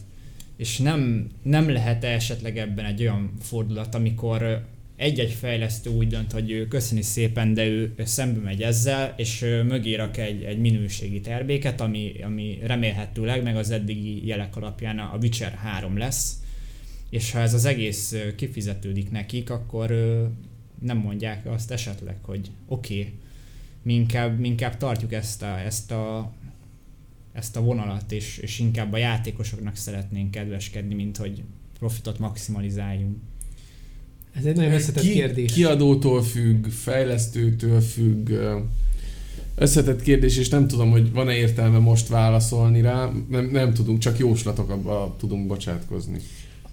[0.57, 4.66] És nem, nem lehet esetleg ebben egy olyan fordulat, amikor
[4.97, 9.94] egy-egy fejlesztő úgy dönt, hogy ő köszöni szépen, de ő, szembe megy ezzel, és mögé
[9.94, 15.53] rak egy, egy minőségi terméket, ami, ami remélhetőleg meg az eddigi jelek alapján a Witcher
[15.53, 16.37] 3 lesz,
[17.11, 19.90] és ha ez az egész kifizetődik nekik, akkor
[20.81, 23.12] nem mondják azt esetleg, hogy oké, okay,
[23.83, 26.33] mi inkább, mi inkább tartjuk ezt a, ezt a,
[27.33, 31.42] ezt a vonalat, és, és inkább a játékosoknak szeretnénk kedveskedni, mint hogy
[31.79, 33.16] profitot maximalizáljunk.
[34.33, 35.53] Ez egy nagyon összetett Ki, kérdés.
[35.53, 38.31] Kiadótól függ, fejlesztőtől függ,
[39.55, 44.18] összetett kérdés, és nem tudom, hogy van-e értelme most válaszolni rá, nem, nem tudunk, csak
[44.18, 46.18] jóslatokba tudunk bocsátkozni.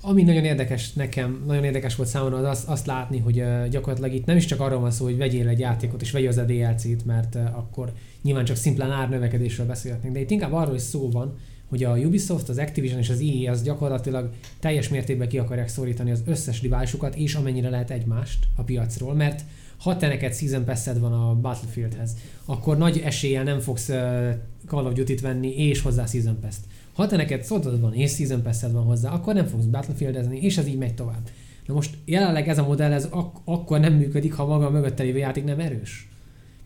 [0.08, 4.26] Ami nagyon érdekes nekem, nagyon érdekes volt számomra, az azt, azt látni, hogy gyakorlatilag itt
[4.26, 7.06] nem is csak arról van szó, hogy vegyél egy játékot és vegyél az a DLC-t,
[7.06, 11.38] mert akkor nyilván csak szimplán árnövekedésről beszélhetnénk, de itt inkább arról is szó van,
[11.70, 16.12] hogy a Ubisoft, az Activision és az EA az gyakorlatilag teljes mértékben ki akarják szorítani
[16.12, 19.44] az összes riválisukat, és amennyire lehet egymást a piacról, mert
[19.78, 22.16] ha te neked Season pass van a Battlefieldhez,
[22.46, 23.90] akkor nagy eséllyel nem fogsz
[24.68, 26.62] Call of Duty-t venni és hozzá Season Pass-t.
[26.96, 30.58] Ha te neked Swordod van és Season pass van hozzá, akkor nem fogsz Battlefieldezni, és
[30.58, 31.30] ez így megy tovább.
[31.66, 35.04] Na most jelenleg ez a modell ez ak- akkor nem működik, ha maga a mögötte
[35.04, 36.10] lévő játék nem erős.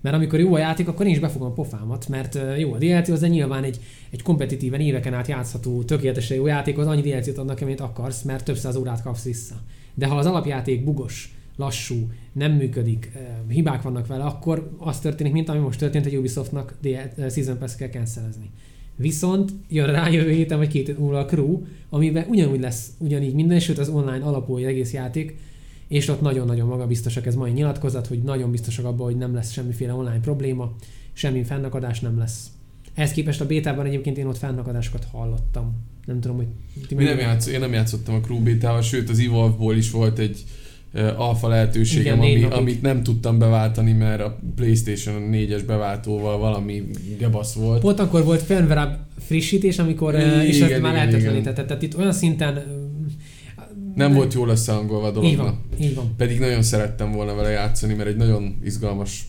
[0.02, 3.10] Mert amikor jó a játék, akkor én is befogom a pofámat, mert jó, a DLC
[3.10, 7.38] az de nyilván egy, egy kompetitíven éveken át játszható, tökéletesen jó játék, az annyi DLC-t
[7.38, 9.56] adnak, amit akarsz, mert több száz órát kapsz vissza.
[9.94, 13.12] De ha az alapjáték bugos, lassú, nem működik,
[13.48, 16.78] hibák vannak vele, akkor az történik, mint ami most történt, hogy Ubisoftnak
[17.30, 18.50] Season Pass kell cancelezni.
[19.02, 23.34] Viszont jön rá jövő héten vagy két hét múlva a Crew, amiben ugyanúgy lesz ugyanígy
[23.34, 25.38] minden, sőt az online alapú egy egész játék,
[25.88, 29.94] és ott nagyon-nagyon magabiztosak, ez mai nyilatkozat, hogy nagyon biztosak abban, hogy nem lesz semmiféle
[29.94, 30.76] online probléma,
[31.14, 32.48] semmi fennakadás nem lesz.
[32.94, 35.74] Ehhez képest a bétában egyébként én ott fennakadásokat hallottam.
[36.06, 36.48] Nem tudom, hogy
[36.88, 40.20] ti Mi nem játsz, én nem játszottam a Crew Beta-val, sőt az Evolve-ból is volt
[40.20, 40.44] egy
[41.18, 42.58] alfa lehetőségem, Igen, ami, napig.
[42.58, 46.84] amit nem tudtam beváltani, mert a Playstation 4-es beváltóval valami
[47.18, 47.82] gebasz volt.
[47.82, 51.66] Pont akkor volt firmware frissítés, amikor Igen, és igen, ezt már lehetetlenítette.
[51.66, 52.56] Tehát itt olyan szinten...
[52.58, 52.62] ö,
[53.96, 55.46] Nem volt jól összehangolva a Így dolognak.
[55.46, 56.14] van, így van.
[56.18, 59.28] Pedig nagyon szerettem volna vele játszani, mert egy nagyon izgalmas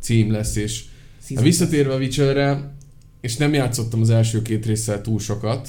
[0.00, 0.84] cím lesz, és
[1.22, 2.72] Season visszatérve a Witcherre,
[3.20, 5.68] és nem játszottam az első két résszel túl sokat,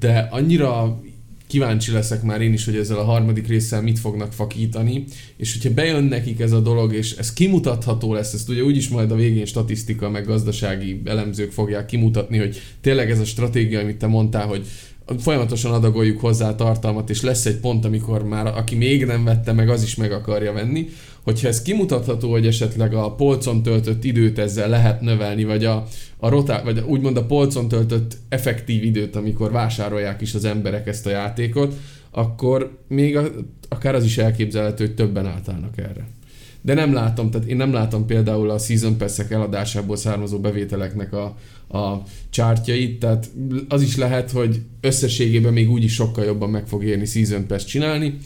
[0.00, 1.00] de annyira
[1.46, 5.04] kíváncsi leszek már én is, hogy ezzel a harmadik résszel mit fognak fakítani,
[5.36, 9.10] és hogyha bejön nekik ez a dolog, és ez kimutatható lesz, ezt ugye úgyis majd
[9.10, 14.06] a végén statisztika, meg gazdasági elemzők fogják kimutatni, hogy tényleg ez a stratégia, amit te
[14.06, 14.66] mondtál, hogy
[15.18, 19.68] folyamatosan adagoljuk hozzá tartalmat, és lesz egy pont, amikor már aki még nem vette meg,
[19.68, 20.88] az is meg akarja venni.
[21.26, 25.86] Hogyha ez kimutatható, hogy esetleg a polcon töltött időt ezzel lehet növelni, vagy a,
[26.16, 31.06] a rotá, vagy úgymond a polcon töltött effektív időt, amikor vásárolják is az emberek ezt
[31.06, 31.74] a játékot,
[32.10, 33.30] akkor még a,
[33.68, 36.08] akár az is elképzelhető, hogy többen átállnak erre.
[36.60, 41.24] de nem látom, tehát én nem látom például a Season pass eladásából származó bevételeknek a,
[41.78, 43.30] a chartjait, tehát
[43.68, 48.18] az is lehet, hogy összességében még úgyis sokkal jobban meg fog érni Season Pass csinálni,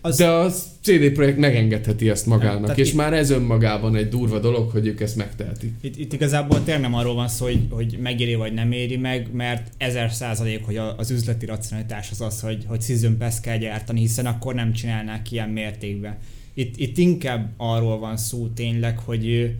[0.00, 0.16] az...
[0.16, 0.50] De a
[0.82, 2.94] CD Projekt megengedheti ezt magának, nem, és itt...
[2.94, 5.72] már ez önmagában egy durva dolog, hogy ők ezt megtehetik.
[5.80, 9.28] Itt, itt igazából tényleg nem arról van szó, hogy, hogy megéri vagy nem éri meg,
[9.32, 14.00] mert ezer százalék, hogy az üzleti racionalitás az az, hogy, hogy Season Pass kell gyártani,
[14.00, 16.16] hiszen akkor nem csinálnák ilyen mértékben.
[16.54, 19.54] Itt, itt inkább arról van szó tényleg, hogy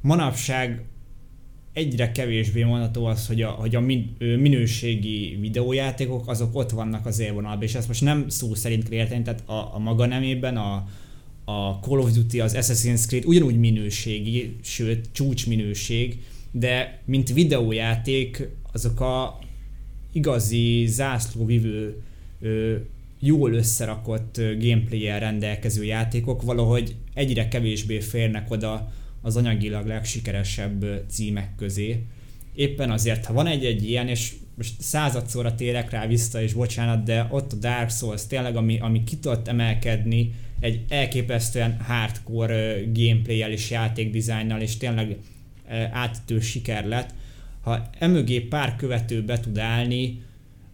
[0.00, 0.82] manapság
[1.72, 7.18] egyre kevésbé mondható az, hogy a, hogy a min, minőségi videójátékok azok ott vannak az
[7.18, 10.88] élvonalban, és ezt most nem szó szerint kell érteni, tehát a, a maga nemében a,
[11.44, 18.48] a Call of Duty, az Assassin's Creed ugyanúgy minőségi, sőt csúcs minőség, de mint videójáték
[18.72, 19.38] azok a
[20.12, 22.02] igazi zászlóvivő
[23.20, 32.04] jól összerakott gameplay rendelkező játékok valahogy egyre kevésbé férnek oda az anyagilag legsikeresebb címek közé.
[32.54, 37.26] Éppen azért, ha van egy-egy ilyen, és most századszorra térek rá vissza, és bocsánat, de
[37.30, 43.70] ott a Dark Souls tényleg, ami, ami ki tudott emelkedni egy elképesztően hardcore gameplay-el és
[43.70, 45.16] játékdizájnnal, és tényleg
[45.92, 47.14] átítő siker lett.
[47.60, 50.20] Ha emögé pár követő be tud állni,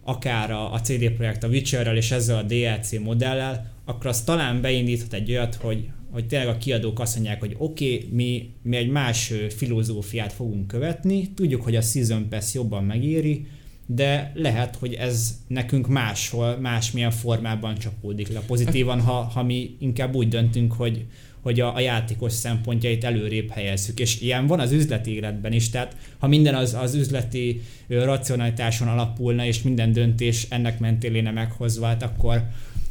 [0.03, 4.61] akár a, a CD Projekt a Witcherrel és ezzel a DLC modellel, akkor az talán
[4.61, 8.75] beindíthat egy olyat, hogy hogy tényleg a kiadók azt mondják, hogy oké, okay, mi, mi
[8.77, 13.45] egy más filozófiát fogunk követni, tudjuk, hogy a Season Pass jobban megéri,
[13.85, 20.15] de lehet, hogy ez nekünk máshol, másmilyen formában csapódik le pozitívan, ha, ha mi inkább
[20.15, 21.05] úgy döntünk, hogy,
[21.41, 23.99] hogy a, a játékos szempontjait előrébb helyezzük.
[23.99, 29.45] És ilyen van az üzleti életben is, tehát ha minden az, az üzleti racionalitáson alapulna,
[29.45, 32.43] és minden döntés ennek mentén léne meghozva, hát akkor,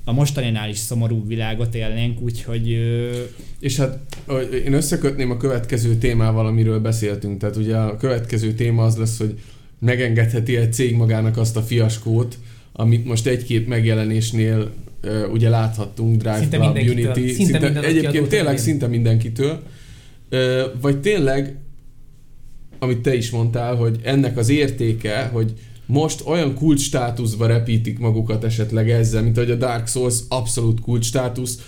[0.09, 2.79] a mostaninál is szomorú világot élnénk, úgyhogy...
[3.61, 3.99] És hát
[4.65, 7.39] én összekötném a következő témával, amiről beszéltünk.
[7.39, 9.39] Tehát ugye a következő téma az lesz, hogy
[9.79, 12.39] megengedheti egy cég magának azt a fiaskót,
[12.73, 14.71] amit most egy-két megjelenésnél
[15.33, 18.59] ugye láthattunk, Drive szinte Club, Unity, szinte, szinte egyébként tényleg én.
[18.59, 19.63] szinte mindenkitől,
[20.81, 21.57] vagy tényleg,
[22.79, 25.53] amit te is mondtál, hogy ennek az értéke, hogy
[25.91, 31.05] most olyan kulcs státuszba repítik magukat esetleg ezzel, mint ahogy a Dark Souls abszolút kulcs
[31.05, 31.59] státusz,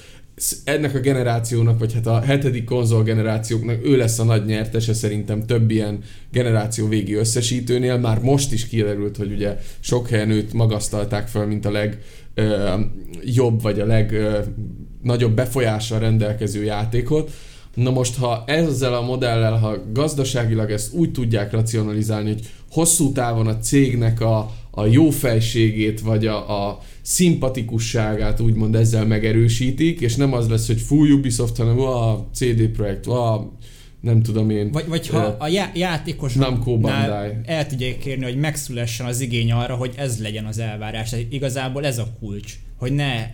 [0.65, 5.47] ennek a generációnak, vagy hát a hetedik konzol generációknak ő lesz a nagy nyertese szerintem
[5.47, 5.99] több ilyen
[6.33, 7.99] generáció végi összesítőnél.
[7.99, 13.81] Már most is kiderült, hogy ugye sok helyen őt magasztalták fel, mint a legjobb, vagy
[13.81, 17.31] a legnagyobb befolyással rendelkező játékot.
[17.75, 23.47] Na most, ha ezzel a modellel, ha gazdaságilag ezt úgy tudják racionalizálni, hogy hosszú távon
[23.47, 30.33] a cégnek a, a jó fejségét, vagy a, a szimpatikusságát úgymond ezzel megerősítik, és nem
[30.33, 33.53] az lesz, hogy full Ubisoft, hanem a CD Projekt, a
[34.01, 34.71] nem tudom én.
[34.71, 39.95] Vagy, vagy ha a já- játékosoknál el tudják kérni, hogy megszülessen az igény arra, hogy
[39.97, 41.11] ez legyen az elvárás.
[41.11, 43.31] Tehát igazából ez a kulcs, hogy ne,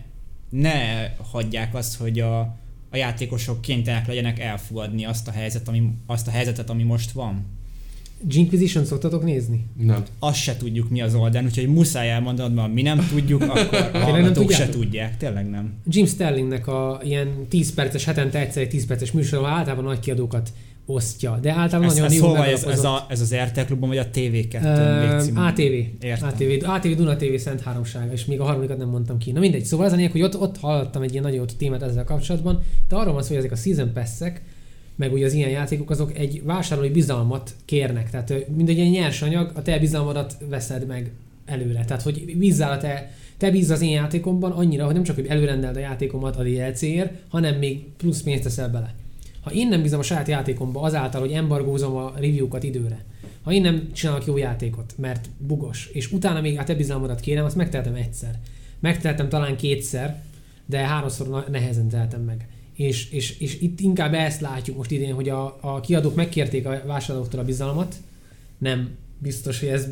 [0.49, 0.73] ne
[1.31, 2.39] hagyják azt, hogy a,
[2.89, 7.56] a játékosok kénytelenek legyenek elfogadni azt a, helyzet, ami, azt a helyzetet, ami most van.
[8.27, 9.65] Jinquisition szoktatok nézni?
[9.77, 10.03] Nem.
[10.19, 13.97] Azt se tudjuk mi az oldal, úgyhogy muszáj elmondanod, mert mi nem tudjuk, akkor a
[13.97, 15.17] hallgatók se tudják.
[15.17, 15.73] Tényleg nem.
[15.87, 20.51] Jim Sterlingnek a ilyen 10 perces, hetente egyszer egy 10 perces műsor, általában nagy kiadókat
[20.89, 23.89] osztja, de általában ez, nagyon ez jó szóval ez, ez, a, ez az RTL klubban,
[23.89, 26.05] vagy a TV2 uh, ATV.
[26.05, 26.27] Értem.
[26.27, 29.31] ATV, ATV Duna TV Szent Háromság, és még a harmadikat nem mondtam ki.
[29.31, 31.81] Na mindegy, szóval az a lényeg, hogy ott, ott hallottam egy ilyen nagyon jó témát
[31.81, 34.09] ezzel kapcsolatban, de arról van szó, hogy ezek a season pass
[34.97, 38.09] meg ugye az ilyen játékok, azok egy vásárlói bizalmat kérnek.
[38.09, 41.11] Tehát mindegy egy nyersanyag, a te bizalmadat veszed meg
[41.45, 41.85] előre.
[41.85, 45.27] Tehát, hogy bízzál a te, te bízz az én játékomban annyira, hogy nem csak, hogy
[45.27, 48.95] előrendeld a játékomat a DLC-ért, hanem még plusz pénzt teszel bele.
[49.41, 53.05] Ha én nem bízom a saját játékomba azáltal, hogy embargózom a review-kat időre,
[53.43, 57.45] ha én nem csinálok jó játékot, mert bugos, és utána még a te bizalmadat kérem,
[57.45, 58.39] azt megtehetem egyszer.
[58.79, 60.21] Megtehetem talán kétszer,
[60.65, 62.47] de háromszor nehezen tehetem meg.
[62.77, 66.81] És, és, és itt inkább ezt látjuk most idén, hogy a, a kiadók megkérték a
[66.85, 67.95] vásárlóktól a bizalmat,
[68.57, 69.87] nem biztos, hogy ez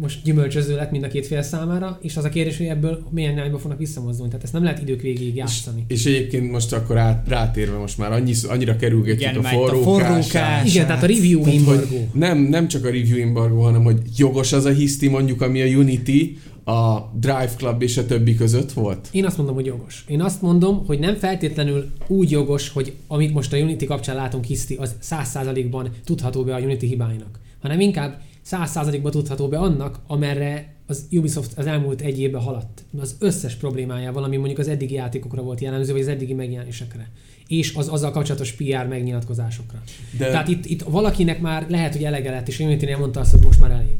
[0.00, 3.32] most gyümölcsöző lett mind a két fél számára, és az a kérdés, hogy ebből milyen
[3.32, 4.28] irányba fognak visszamozdulni.
[4.30, 5.84] Tehát ezt nem lehet idők végéig játszani.
[5.88, 10.66] És, és egyébként most akkor át, rátérve most már annyi, annyira kerülgetjük Igen, a forrókását.
[10.66, 11.96] Igen, tehát a review embargo.
[12.12, 15.66] Nem, nem csak a review embargo, hanem hogy jogos az a hiszti mondjuk, ami a
[15.66, 19.08] Unity, a Drive Club és a többi között volt?
[19.12, 20.04] Én azt mondom, hogy jogos.
[20.08, 24.44] Én azt mondom, hogy nem feltétlenül úgy jogos, hogy amit most a Unity kapcsán látunk
[24.44, 28.20] hiszti, az 100%-ban tudható be a Unity hibáinak, hanem inkább
[28.50, 34.24] 100%-ban tudható be annak, amerre az Ubisoft az elmúlt egy évben haladt az összes problémájával,
[34.24, 37.10] ami mondjuk az eddigi játékokra volt jellemző, vagy az eddigi megjelenésekre
[37.46, 39.82] és az azzal kapcsolatos PR megnyilatkozásokra.
[40.18, 40.26] De...
[40.26, 43.60] Tehát itt, itt valakinek már lehet, hogy elege lett, és unity mondta azt, hogy most
[43.60, 43.96] már elég.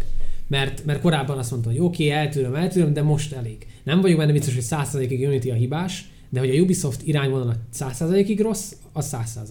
[0.53, 3.67] Mert, mert korábban azt mondta, hogy oké, okay, eltűröm, eltűröm, de most elég.
[3.83, 8.41] Nem vagyok benne biztos, hogy 100%-ig Unity a hibás, de hogy a Ubisoft irányvonala 100%-ig
[8.41, 9.47] rossz, az 100%.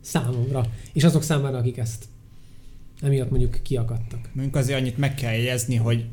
[0.00, 0.66] Számomra.
[0.92, 2.04] És azok számára, akik ezt
[3.00, 4.28] emiatt mondjuk kiakadtak.
[4.32, 6.04] Mondjuk azért annyit meg kell jegyezni, hogy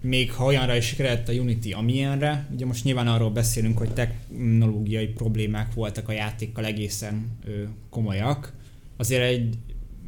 [0.00, 5.06] még ha olyanra is sikerült a Unity, amilyenre, ugye most nyilván arról beszélünk, hogy technológiai
[5.06, 8.52] problémák voltak a játékkal egészen ö, komolyak,
[8.96, 9.56] azért egy,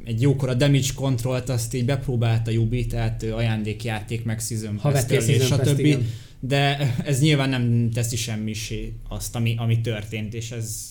[0.04, 5.48] egy jókora damage controlt azt így bepróbált a Ubi, tehát ajándékjáték, meg season ha és
[5.62, 5.98] többi.
[6.40, 10.90] De ez nyilván nem teszi semmisé azt, ami, ami történt, és ez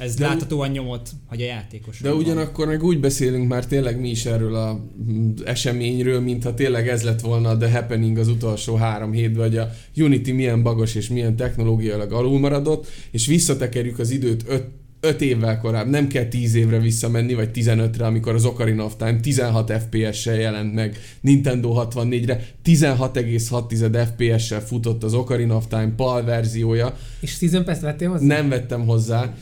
[0.00, 2.00] ez de láthatóan nyomot, hogy a játékos.
[2.00, 4.76] De ugyanakkor meg úgy beszélünk már tényleg mi is erről az
[5.12, 9.56] mm, eseményről, mintha tényleg ez lett volna a The Happening az utolsó három hétben, hogy
[9.56, 14.64] a Unity milyen bagos és milyen technológiailag alulmaradott, és visszatekerjük az időt öt
[15.00, 19.20] 5 évvel korább, nem kell 10 évre visszamenni, vagy 15-re, amikor az Ocarina of Time
[19.20, 26.96] 16 FPS-sel jelent meg Nintendo 64-re, 16,6 FPS-sel futott az Ocarina of Time PAL verziója.
[27.20, 28.26] És Season Pass vettél hozzá?
[28.26, 29.34] Nem vettem hozzá,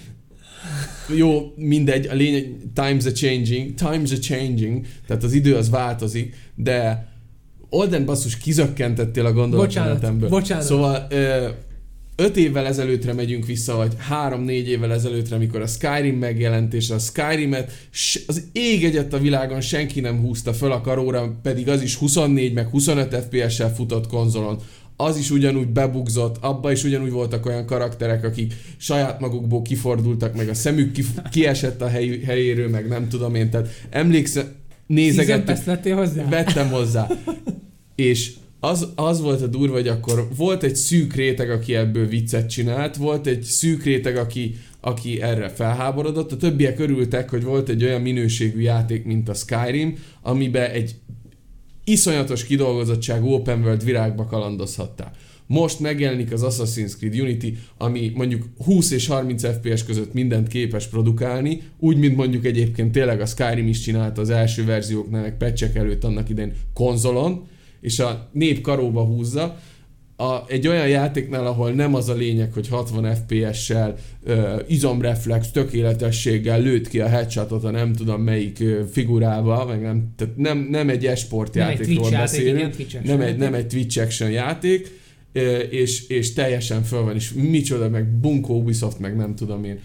[1.17, 6.35] jó, mindegy, a lényeg, times are changing, times are changing, tehát az idő az változik,
[6.55, 7.07] de
[7.71, 10.29] Olden basszus kizökkentettél a gondolatmenetemből.
[10.29, 10.65] Bocsánat, bocsánat.
[10.65, 11.49] Szóval ö,
[12.21, 16.99] öt évvel ezelőttre megyünk vissza, vagy három-négy évvel ezelőttre, amikor a Skyrim megjelent, és a
[16.99, 17.73] Skyrimet
[18.27, 22.53] az ég egyet a világon senki nem húzta föl a karóra, pedig az is 24
[22.53, 24.59] meg 25 FPS-sel futott konzolon
[25.01, 30.49] az is ugyanúgy bebugzott, abba is ugyanúgy voltak olyan karakterek, akik saját magukból kifordultak, meg
[30.49, 34.53] a szemük kif- kiesett a hely, helyéről, meg nem tudom én, tehát emlékszem,
[34.87, 36.29] nézegettük, hozzá?
[36.29, 37.09] vettem hozzá.
[37.95, 42.49] És az, az volt a durva, hogy akkor volt egy szűk réteg, aki ebből viccet
[42.49, 47.85] csinált, volt egy szűk réteg, aki, aki erre felháborodott, a többiek örültek, hogy volt egy
[47.85, 50.95] olyan minőségű játék, mint a Skyrim, amiben egy
[51.85, 55.13] iszonyatos kidolgozottságú open world virágba kalandozhattál.
[55.47, 60.87] Most megjelenik az Assassin's Creed Unity, ami mondjuk 20 és 30 FPS között mindent képes
[60.87, 65.77] produkálni, úgy, mint mondjuk egyébként tényleg a Skyrim is csinálta az első verzióknál, meg patchek
[65.77, 67.47] előtt annak idején konzolon,
[67.81, 69.57] és a nép karóba húzza,
[70.21, 73.95] a, egy olyan játéknál, ahol nem az a lényeg, hogy 60 FPS-sel,
[74.27, 80.13] uh, izomreflex, tökéletességgel lőtt ki a headshotot a nem tudom melyik uh, figurába, meg nem,
[80.17, 84.01] tehát nem, nem egy esport nem játékról egy beszélünk, játék, nem, egy, nem egy Twitch
[84.01, 84.91] action játék,
[85.35, 89.79] uh, és, és teljesen föl van, és micsoda, meg Bunko Ubisoft, meg nem tudom én.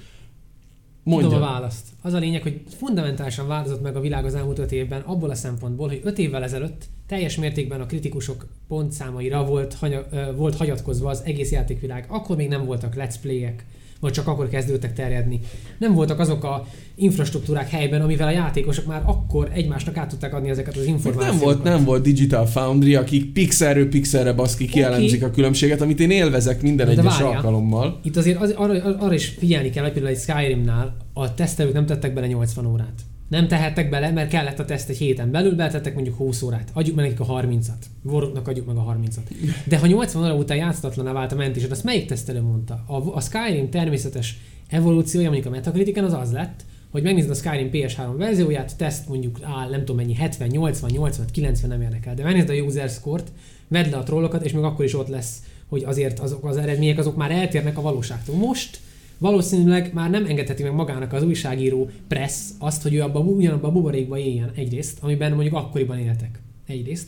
[1.03, 1.27] Mondja.
[1.27, 1.87] Tudom a választ.
[2.01, 5.35] Az a lényeg, hogy fundamentálisan változott meg a világ az elmúlt öt évben abból a
[5.35, 11.21] szempontból, hogy öt évvel ezelőtt teljes mértékben a kritikusok pontszámaira volt, hanya, volt hagyatkozva az
[11.25, 12.05] egész játékvilág.
[12.07, 13.65] Akkor még nem voltak let's play-ek,
[14.03, 15.39] vagy csak akkor kezdődtek terjedni.
[15.77, 20.49] Nem voltak azok a infrastruktúrák helyben, amivel a játékosok már akkor egymásnak át tudták adni
[20.49, 21.31] ezeket az információkat.
[21.31, 25.29] Nem volt, nem volt Digital Foundry, akik pixelről pixelre baszki kielemzik okay.
[25.29, 27.35] a különbséget, amit én élvezek minden De egyes várjál.
[27.35, 27.99] alkalommal.
[28.03, 31.85] Itt azért az, arra, arra, is figyelni kell, hogy például egy Skyrimnál a tesztelők nem
[31.85, 33.01] tettek bele 80 órát.
[33.33, 36.69] Nem tehettek bele, mert kellett a teszt egy héten belül, beletettek mondjuk 20 órát.
[36.73, 37.83] Adjuk meg nekik a 30-at.
[38.01, 39.53] Voroknak adjuk meg a 30-at.
[39.65, 42.83] De ha 80 óra után játszatlaná vált a mentésed, azt melyik tesztelő mondta?
[42.87, 44.37] A, a Skyrim természetes
[44.69, 49.39] evolúciója mondjuk a Metacritiken az az lett, hogy megnézed a Skyrim PS3 verzióját, teszt mondjuk
[49.41, 53.31] áll nem tudom mennyi, 70, 80, 80, 90 nem érdekel, de megnézed a user score-t,
[53.67, 56.97] vedd le a trollokat, és még akkor is ott lesz, hogy azért azok az eredmények
[56.97, 58.35] azok már eltérnek a valóságtól.
[58.35, 58.79] Most
[59.17, 63.73] valószínűleg már nem engedheti meg magának az újságíró press azt, hogy ő abba, ugyanabban a
[63.73, 67.07] buborékba éljen egyrészt, amiben mondjuk akkoriban éltek egyrészt.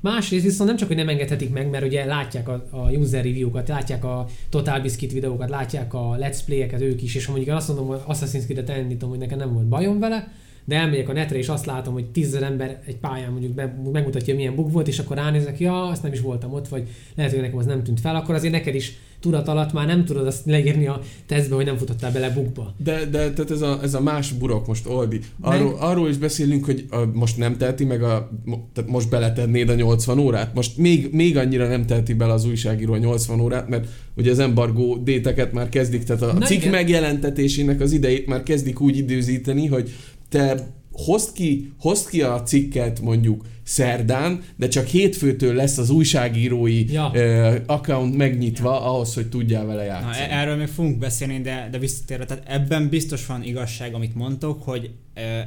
[0.00, 3.68] Másrészt viszont nem csak, hogy nem engedhetik meg, mert ugye látják a, a user review-kat,
[3.68, 7.68] látják a Total Biscuit videókat, látják a let's play-eket ők is, és ha mondjuk azt
[7.68, 10.32] mondom, hogy Assassin's Creed-et elindítom, hogy nekem nem volt bajom vele,
[10.64, 14.34] de elmegyek a netre, és azt látom, hogy tízezer ember egy pályán mondjuk be, megmutatja,
[14.34, 17.40] milyen bug volt, és akkor ránézek, ja, azt nem is voltam ott, vagy lehet, hogy
[17.40, 20.46] nekem az nem tűnt fel, akkor azért neked is tudat alatt már nem tudod azt
[20.46, 22.74] leírni a tesztbe, hogy nem futottál bele bukba.
[22.76, 25.20] De, de tehát ez a, ez a más burok most, Oldi.
[25.40, 28.30] Arról, arról is beszélünk, hogy a, most nem teheti meg a,
[28.72, 30.54] tehát most beletennéd a 80 órát.
[30.54, 34.38] Most még, még annyira nem teheti bele az újságíró a 80 órát, mert ugye az
[34.38, 36.70] embargó déteket már kezdik, tehát a Na cikk igen.
[36.70, 39.90] megjelentetésének az idejét már kezdik úgy időzíteni, hogy
[40.32, 46.92] te hozd ki, hozd ki a cikket mondjuk szerdán, de csak hétfőtől lesz az újságírói
[46.92, 47.10] ja.
[47.14, 48.92] uh, account megnyitva ja.
[48.92, 50.26] ahhoz, hogy tudjál vele játszani.
[50.26, 54.62] Na, erről még fogunk beszélni, de, de visszatérve, tehát ebben biztos van igazság, amit mondtok,
[54.62, 54.90] hogy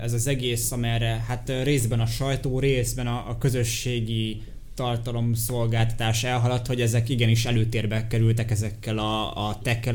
[0.02, 4.42] ez az egész, amerre hát részben a sajtó, részben a, a közösségi
[4.76, 9.90] tartalomszolgáltatás elhaladt, hogy ezek igenis előtérbe kerültek ezekkel a, a tech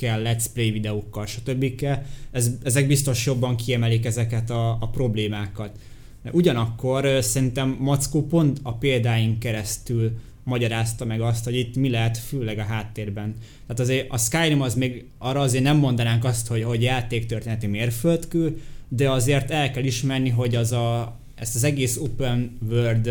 [0.00, 1.86] let's play videókkal, stb.
[2.30, 5.78] Ez, ezek biztos jobban kiemelik ezeket a, a problémákat.
[6.22, 12.18] De ugyanakkor szerintem Mackó pont a példáink keresztül magyarázta meg azt, hogy itt mi lehet
[12.18, 13.34] főleg a háttérben.
[13.66, 18.60] Tehát azért a Skyrim az még arra azért nem mondanánk azt, hogy, hogy játéktörténeti mérföldkő,
[18.88, 23.10] de azért el kell ismerni, hogy az a, ezt az egész open world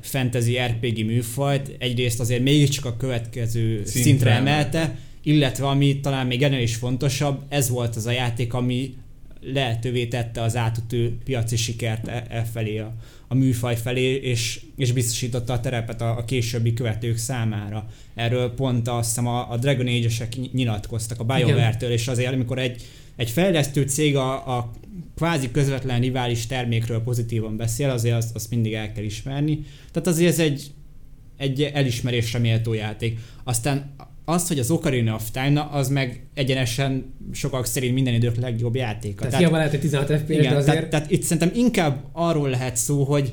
[0.00, 4.98] fantasy RPG műfajt egyrészt azért mégiscsak a következő szintre, Szintre emelte.
[5.22, 8.94] illetve ami talán még ennél is fontosabb, ez volt az a játék, ami
[9.40, 12.94] lehetővé tette az átütő piaci sikert e, e felé, a,
[13.28, 17.86] a műfaj felé, és, és biztosította a terepet a, a későbbi követők számára.
[18.14, 22.58] Erről pont azt hiszem a, a Dragon Age-esek ny- nyilatkoztak a BioWare-től, és azért amikor
[22.58, 22.82] egy,
[23.16, 24.70] egy fejlesztő cég a, a
[25.18, 29.64] kvázi közvetlen rivális termékről pozitívan beszél, azért azt, azt mindig el kell ismerni.
[29.92, 30.70] Tehát azért ez egy,
[31.36, 33.18] egy elismerésre méltó játék.
[33.44, 33.94] Aztán
[34.24, 39.24] az, hogy az Ocarina of Time, az meg egyenesen sokak szerint minden idők legjobb játéka.
[39.24, 40.74] Tehát hiába lehet, hogy 16 FPS, igen, de azért...
[40.74, 43.32] tehát, tehát itt szerintem inkább arról lehet szó, hogy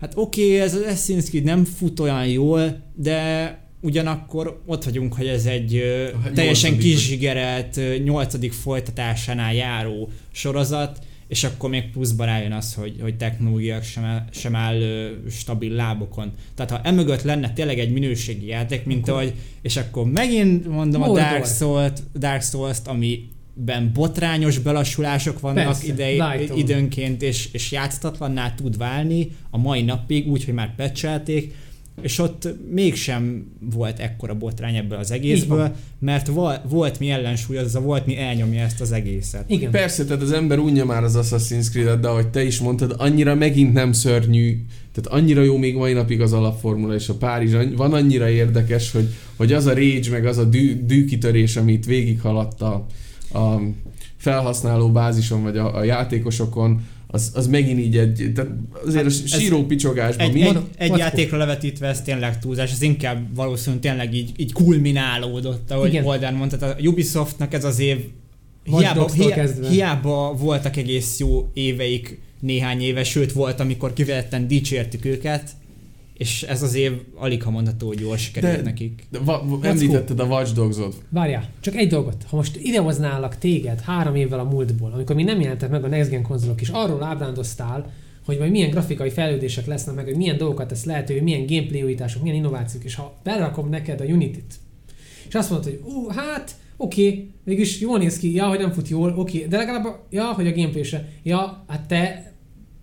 [0.00, 5.14] hát oké, okay, ez az Assassin's Creed nem fut olyan jól, de ugyanakkor ott vagyunk,
[5.14, 5.76] hogy ez egy
[6.24, 10.98] A teljesen kizsigerelt nyolcadik folytatásánál járó sorozat,
[11.28, 15.72] és akkor még pluszba rájön az, hogy, hogy technológiák sem, áll- sem áll ö, stabil
[15.72, 16.32] lábokon.
[16.54, 21.02] Tehát ha emögött lenne tényleg egy minőségi játék, mint Akkor- ahogy, és akkor megint mondom
[21.02, 21.24] a Mordor.
[21.24, 26.58] Dark Souls, Dark Souls-t, ami ben botrányos belassulások vannak Persze, idei, Lighton.
[26.58, 31.54] időnként, és, és játszhatatlanná tud válni a mai napig, úgy, hogy már pecselték,
[32.02, 38.06] és ott mégsem volt ekkora botrány ebből az egészből, mert vo- volt mi ellensúlyozza, volt
[38.06, 39.50] mi elnyomja ezt az egészet.
[39.50, 39.70] Igen.
[39.70, 43.34] Persze, tehát az ember unja már az Assassin's Creed-et, de ahogy te is mondtad, annyira
[43.34, 47.92] megint nem szörnyű, tehát annyira jó még mai napig az alapformula és a Párizs, van
[47.92, 52.86] annyira érdekes, hogy, hogy az a rage, meg az a dű, dűkitörés, amit végighaladt a,
[53.32, 53.60] a
[54.16, 56.80] felhasználó bázison, vagy a, a játékosokon,
[57.14, 58.50] az, az megint így egy, tehát
[58.86, 60.40] azért Hát a síró picsogásban Egy, mi?
[60.42, 65.88] egy, egy játékra levetítve ez tényleg túlzás, ez inkább valószínűleg tényleg így, így kulminálódott, ahogy
[65.88, 66.04] Igen.
[66.04, 67.98] Oldán mondta, tehát a Ubisoftnak ez az év
[68.64, 69.68] hiába, Dogs-tól hiá, kezdve.
[69.68, 75.50] hiába voltak egész jó éveik néhány éve, sőt volt, amikor kifejezetten dicsértük őket,
[76.16, 79.06] és ez az év alig ha mondható, hogy jól sikerült De- nekik.
[79.10, 81.02] De va, említetted a Watch Dogs-ot.
[81.08, 82.24] Várjál, csak egy dolgot.
[82.28, 86.10] Ha most idehoználak téged három évvel a múltból, amikor még nem jelentek meg a Next
[86.10, 87.92] Gen konzolok, és arról ábrándoztál,
[88.24, 92.22] hogy majd milyen grafikai fejlődések lesznek meg, hogy milyen dolgokat tesz lehetővé, milyen gameplay újítások,
[92.22, 94.54] milyen innovációk, és ha berakom neked a Unity-t,
[95.28, 98.72] és azt mondod, hogy ú, hát, oké, okay, mégis jól néz ki, ja, hogy nem
[98.72, 102.32] fut jól, oké, okay, de legalább, a, ja, hogy a gameplay se, ja, hát te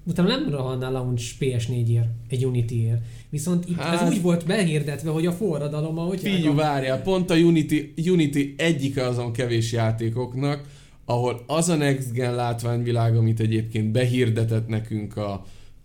[0.05, 3.01] utána nem rohannál launch PS4-ért, egy Unity-ért.
[3.31, 7.35] Viszont itt hát, ez úgy volt behirdetve, hogy a forradalom, ahogy Figyelj, várjál, pont a
[7.35, 10.61] Unity, Unity egyike azon kevés játékoknak,
[11.05, 15.31] ahol az a Next Gen látványvilág, amit egyébként behirdetett nekünk a,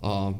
[0.00, 0.30] a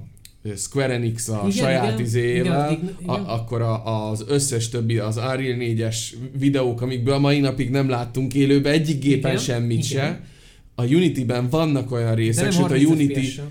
[0.57, 3.15] Square Enix a Igen, saját igen, izéjével, igen, igen.
[3.15, 5.97] a, akkor a, az összes többi, az Unreal 4-es
[6.39, 9.89] videók, amikből a mai napig nem láttunk élőben egyik gépen Igen, semmit igen.
[9.89, 10.21] se,
[10.75, 13.51] a Unity-ben vannak olyan részek, sőt a 30 Unity FPS-sel.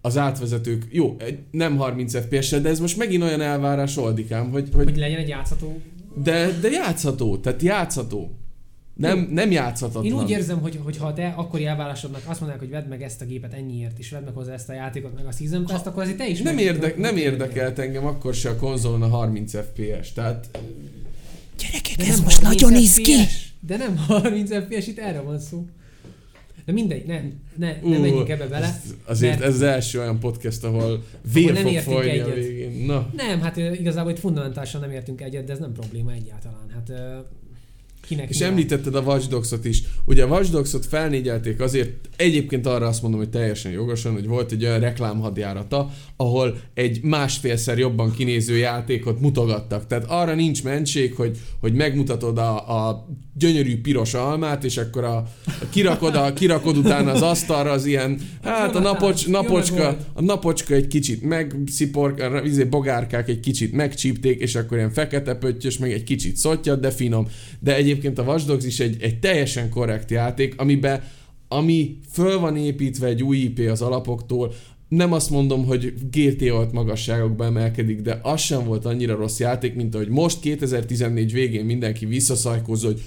[0.00, 1.16] Az átvezetők, jó,
[1.50, 5.28] nem 30 fps de ez most megint olyan elvárás oldikám, hogy, hogy Hogy legyen egy
[5.28, 5.80] játszható
[6.22, 8.32] de, de játszható, tehát játszható.
[8.94, 10.04] Nem, nem játszhatatlan.
[10.04, 13.20] Én úgy érzem, hogy, hogy ha te akkori elvárásodnak azt mondják, hogy vedd meg ezt
[13.20, 16.02] a gépet ennyiért, és vedd meg hozzá ezt a játékot, meg a Season Pass-t, akkor
[16.02, 20.12] azért te is nem, érdek, nem érdekelt engem akkor se a konzolon a 30 FPS,
[20.12, 20.58] tehát
[21.58, 23.14] Gyerekek, De ez most 30 nagyon izgi!
[23.60, 25.66] De nem 30 FPS, itt erre van szó.
[26.68, 28.80] De mindegy, nem, ne, nem Ú, menjünk ebbe bele.
[29.04, 31.02] azért mert- ez az első olyan podcast, ahol
[31.32, 32.34] vér nem fog folyni a egyet.
[32.34, 32.86] végén.
[32.86, 36.66] Na, Nem, hát igazából itt fundamentálisan nem értünk egyet, de ez nem probléma egyáltalán.
[36.74, 36.92] Hát
[38.08, 38.50] kinek és mi van?
[38.50, 39.82] említetted a Watch Dogs-ot is.
[40.04, 44.52] Ugye a Watch Dogs-ot felnégyelték azért, egyébként arra azt mondom, hogy teljesen jogosan, hogy volt
[44.52, 49.86] egy olyan reklámhadjárata, ahol egy másfélszer jobban kinéző játékot mutogattak.
[49.86, 53.06] Tehát arra nincs mentség, hogy, hogy megmutatod a, a
[53.38, 58.20] gyönyörű piros almát, és akkor a, a kirakod, a, kirakod utána az asztalra az ilyen,
[58.42, 64.40] hát a napocs, napocska, a napocska egy kicsit megszipor, a izé, bogárkák egy kicsit megcsípték,
[64.40, 67.28] és akkor ilyen fekete pöttyös, meg egy kicsit szottyad, de finom.
[67.60, 71.02] De egyébként a Watch Dogs is egy, egy teljesen korrekt játék, amiben
[71.48, 74.54] ami föl van építve egy új IP az alapoktól,
[74.88, 79.94] nem azt mondom, hogy GTA magasságokba emelkedik, de az sem volt annyira rossz játék, mint
[79.94, 83.00] ahogy most 2014 végén mindenki visszaszajkózza, hogy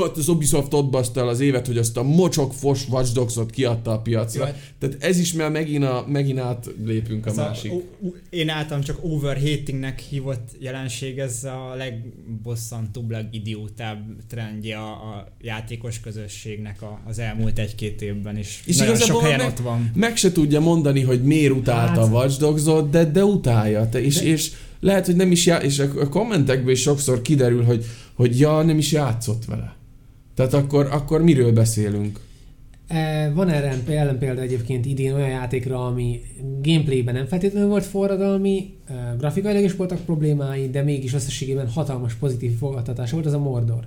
[0.00, 3.50] hát az Ubisoft ott baszta el az évet, hogy azt a mocsok fos Watch Dogs-ot
[3.50, 4.46] kiadta a piacra.
[4.46, 7.72] Jó, Tehát ez is már megint, a, megint átlépünk a Ez másik.
[7.72, 15.28] o- o- én általam csak overhatingnek hívott jelenség, ez a legbosszantóbb, legidiótább trendje a, a
[15.40, 19.58] játékos közösségnek a, az elmúlt egy-két évben, és, És nagyon sok igazából helyen meg- ott
[19.58, 19.90] van.
[19.94, 23.88] meg se tudja mondani, hogy miért utálta Hát- a Watch Dogs-ot, de, de utálja.
[23.88, 27.64] Te, és, De- és lehet, hogy nem is já- és a kommentekből is sokszor kiderül,
[27.64, 29.76] hogy, hogy ja, nem is játszott vele.
[30.34, 32.20] Tehát akkor, akkor miről beszélünk?
[32.88, 36.20] E, Van erre ellenpélda egyébként idén olyan játékra, ami
[36.62, 42.58] gameplayben nem feltétlenül volt forradalmi, e, grafikailag is voltak problémái, de mégis összességében hatalmas pozitív
[42.58, 43.84] fogadtatása volt, az a Mordor.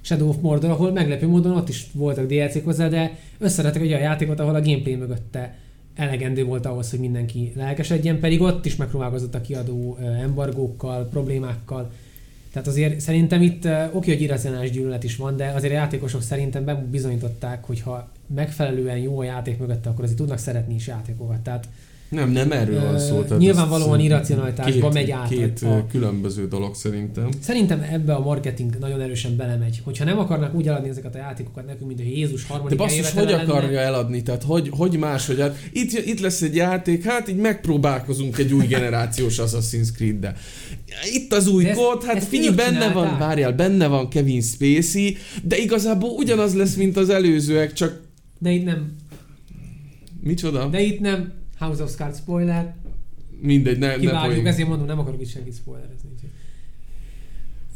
[0.00, 4.00] Shadow of Mordor, ahol meglepő módon ott is voltak DLC-k hozzá, de összerettek egy olyan
[4.00, 5.58] játékot, ahol a gameplay mögötte
[5.96, 11.90] elegendő volt ahhoz, hogy mindenki lelkesedjen, pedig ott is megpróbálkozott a kiadó embargókkal, problémákkal.
[12.52, 16.88] Tehát azért szerintem itt oké, hogy irracionális gyűlölet is van, de azért a játékosok szerintem
[16.90, 21.40] bizonyították, hogy ha megfelelően jó a játék mögötte, akkor azért tudnak szeretni is játékokat.
[21.40, 21.68] Tehát
[22.08, 23.22] Nem, nem erről van szó.
[23.22, 27.28] Tehát nyilvánvalóan irracionalitásba megy át Két a- különböző dolog szerintem.
[27.40, 29.80] Szerintem ebbe a marketing nagyon erősen belemegy.
[29.84, 32.98] Hogyha nem akarnak úgy eladni ezeket a játékokat nekünk, mint a Jézus De harmadik basszus,
[32.98, 34.22] eljövetele hogy lenne, akarja eladni?
[34.22, 35.40] Tehát hogy, hogy máshogy?
[35.40, 40.34] Hát itt, itt lesz egy játék, hát így megpróbálkozunk egy új generációs Assassin's Creed-de.
[41.12, 45.56] Itt az új De kód, hát figyelj, benne van, várjál, benne van Kevin Spacey, de
[45.56, 48.00] igazából ugyanaz lesz, mint az előzőek, csak
[48.38, 48.94] De itt nem,
[50.20, 50.66] micsoda?
[50.66, 52.74] de itt nem House of Cards spoiler,
[53.40, 54.46] Mindegy, ne, ne kivágjuk, poénk.
[54.46, 56.08] ezért mondom, nem akarok itt senkit spoilerezni.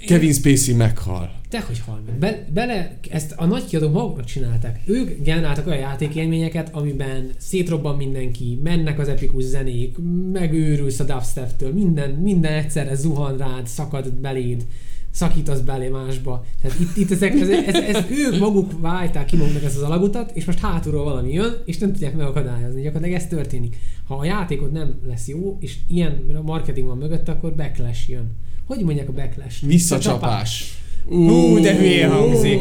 [0.07, 1.31] Kevin Spacey meghal.
[1.49, 2.15] Te hogy hal meg.
[2.15, 4.81] Be, bele, ezt a nagy kiadók maguknak csinálták.
[4.87, 9.97] Ők generáltak olyan játékélményeket, amiben szétrobban mindenki, mennek az epikus zenék,
[10.33, 14.67] megőrülsz a dubstep-től, minden, minden egyszerre zuhan rád, szakad beléd,
[15.11, 16.45] szakítasz belé másba.
[16.63, 20.31] Tehát itt, itt ezek, ez, ez, ez, ők maguk válták ki maguknak ezt az alagutat,
[20.35, 22.83] és most hátulról valami jön, és nem tudják megakadályozni.
[22.83, 23.77] Gyakorlatilag ez történik.
[24.07, 28.31] Ha a játékod nem lesz jó, és ilyen marketing van mögött, akkor backlash jön.
[28.67, 29.67] Hogy mondják a backlash?
[29.67, 30.79] Visszacsapás.
[31.09, 32.59] Hú, de hülyén hangzik.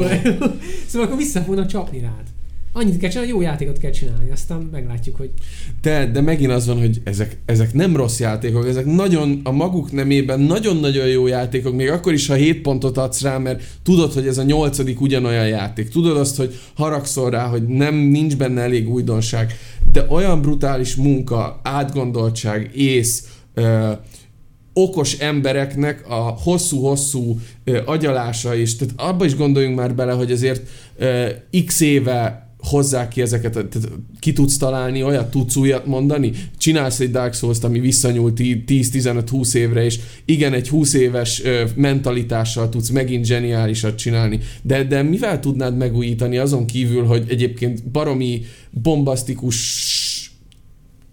[0.87, 2.28] szóval akkor vissza fognak csapni rád.
[2.73, 5.29] Annyit kell csinálni, jó játékot kell csinálni, aztán meglátjuk, hogy
[5.81, 9.91] De, de megint az van, hogy ezek, ezek nem rossz játékok, ezek nagyon a maguk
[9.91, 14.27] nemében nagyon-nagyon jó játékok, még akkor is, ha 7 pontot adsz rá, mert tudod, hogy
[14.27, 15.89] ez a nyolcadik ugyanolyan játék.
[15.89, 19.53] Tudod azt, hogy haragszol rá, hogy nem nincs benne elég újdonság,
[19.91, 23.91] de olyan brutális munka, átgondoltság, ész, ö,
[24.73, 30.69] okos embereknek a hosszú-hosszú ö, agyalása is, tehát abba is gondoljunk már bele, hogy azért
[30.97, 31.27] ö,
[31.65, 33.89] x éve hozzák ki ezeket, tehát
[34.19, 35.31] ki tudsz találni, olyat?
[35.31, 40.93] Tudsz újat mondani, csinálsz egy Dark Souls-t, ami visszanyúlt 10-15-20 évre, és igen, egy 20
[40.93, 41.41] éves
[41.75, 48.41] mentalitással tudsz megint zseniálisat csinálni, de, de mivel tudnád megújítani azon kívül, hogy egyébként baromi
[48.71, 49.57] bombasztikus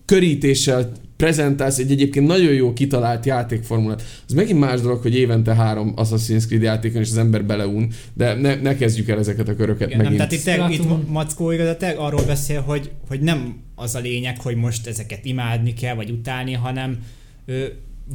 [0.05, 4.03] körítéssel prezentálsz egy egyébként nagyon jó kitalált játékformulát.
[4.29, 8.35] Az megint más dolog, hogy évente három Assassin's Creed játékon és az ember beleun, de
[8.35, 10.31] ne, ne kezdjük el ezeket a köröket Igen, nem, megint.
[10.31, 11.07] tehát itt, itt Splatoon.
[11.09, 15.95] Mackó igazán arról beszél, hogy, hogy nem az a lényeg, hogy most ezeket imádni kell,
[15.95, 16.99] vagy utálni, hanem
[17.47, 17.65] ö,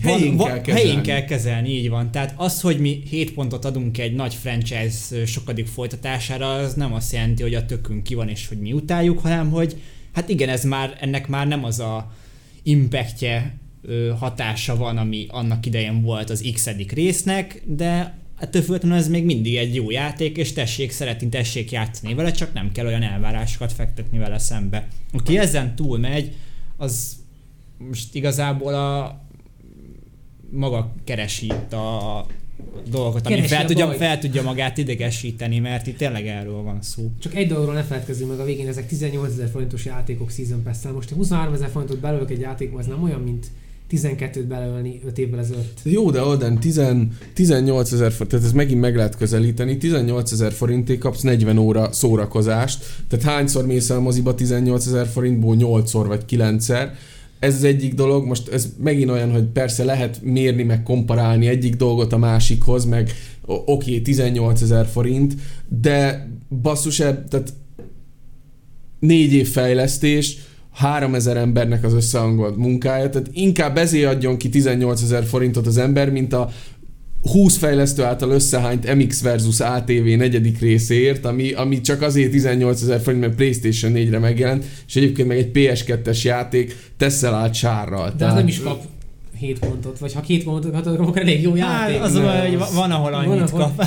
[0.02, 0.82] Helyén kell kezelni.
[0.82, 2.12] helyén kell kezelni, így van.
[2.12, 7.14] Tehát az, hogy mi 7 pontot adunk egy nagy franchise sokadik folytatására, az nem azt
[7.14, 9.76] jelenti, hogy a tökünk ki van, és hogy mi utáljuk, hanem hogy
[10.14, 12.12] hát igen, ez már, ennek már nem az a
[12.64, 13.60] impactje,
[14.20, 19.56] hatása van, ami annak idején volt az x résznek, de ettől függetlenül ez még mindig
[19.56, 24.18] egy jó játék, és tessék szeretni, tessék játszani vele, csak nem kell olyan elvárásokat fektetni
[24.18, 24.88] vele szembe.
[25.12, 26.36] Aki ezen túl megy,
[26.78, 27.20] az
[27.78, 29.22] most igazából a
[30.52, 32.26] maga keresi a
[32.90, 37.12] dolgokat, ami Keresi fel tudja, fel tudja magát idegesíteni, mert itt tényleg erről van szó.
[37.20, 40.78] csak egy dologról ne feledkezzünk meg a végén, ezek 18 ezer forintos játékok Season pass
[40.94, 43.48] Most 23 ezer forintot belőlök egy játékba, az nem olyan, mint
[43.92, 45.80] 12-t belőlni 5 évvel ezelőtt.
[45.84, 46.82] Jó, de Olden 10,
[47.34, 51.92] 18 ezer forint, tehát ez megint meg lehet közelíteni, 18 ezer forinté kapsz 40 óra
[51.92, 55.56] szórakozást, tehát hányszor mész el moziba 18 ezer forintból?
[55.60, 56.90] 8-szor vagy 9-szer,
[57.42, 61.76] ez az egyik dolog, most ez megint olyan, hogy persze lehet mérni, meg komparálni egyik
[61.76, 63.12] dolgot a másikhoz, meg
[63.46, 65.36] oké, okay, 18 ezer forint,
[65.68, 66.28] de
[66.62, 67.54] basszus, eb- tehát
[69.00, 70.38] négy év fejlesztés,
[70.72, 76.10] 3000 embernek az összehangolt munkája, tehát inkább ezért adjon ki 18 ezer forintot az ember,
[76.10, 76.50] mint a
[77.30, 83.00] 20 fejlesztő által összehányt MX versus ATV negyedik részéért, ami, ami csak azért 18 ezer
[83.00, 88.14] forint, mert PlayStation 4-re megjelent, és egyébként meg egy PS2-es játék tesszel át sárral.
[88.18, 88.84] De az nem is kap
[89.42, 91.98] 7 pontot, vagy ha 2 pontot kapod, akkor elég jó játék.
[91.98, 93.86] Hát, az baj, hogy va- van, ahol annyit ahol- kap.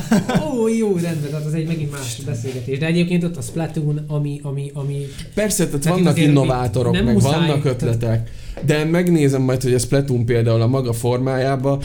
[0.52, 2.78] Ó, jó, rendben, tehát az egy megint más beszélgetés.
[2.78, 7.46] De egyébként ott a Splatoon, ami, ami, ami Persze, tehát Tehát vannak innovátorok, meg muszáj,
[7.46, 8.30] vannak ötletek,
[8.66, 11.82] de megnézem majd, hogy a Splatoon például a maga formájába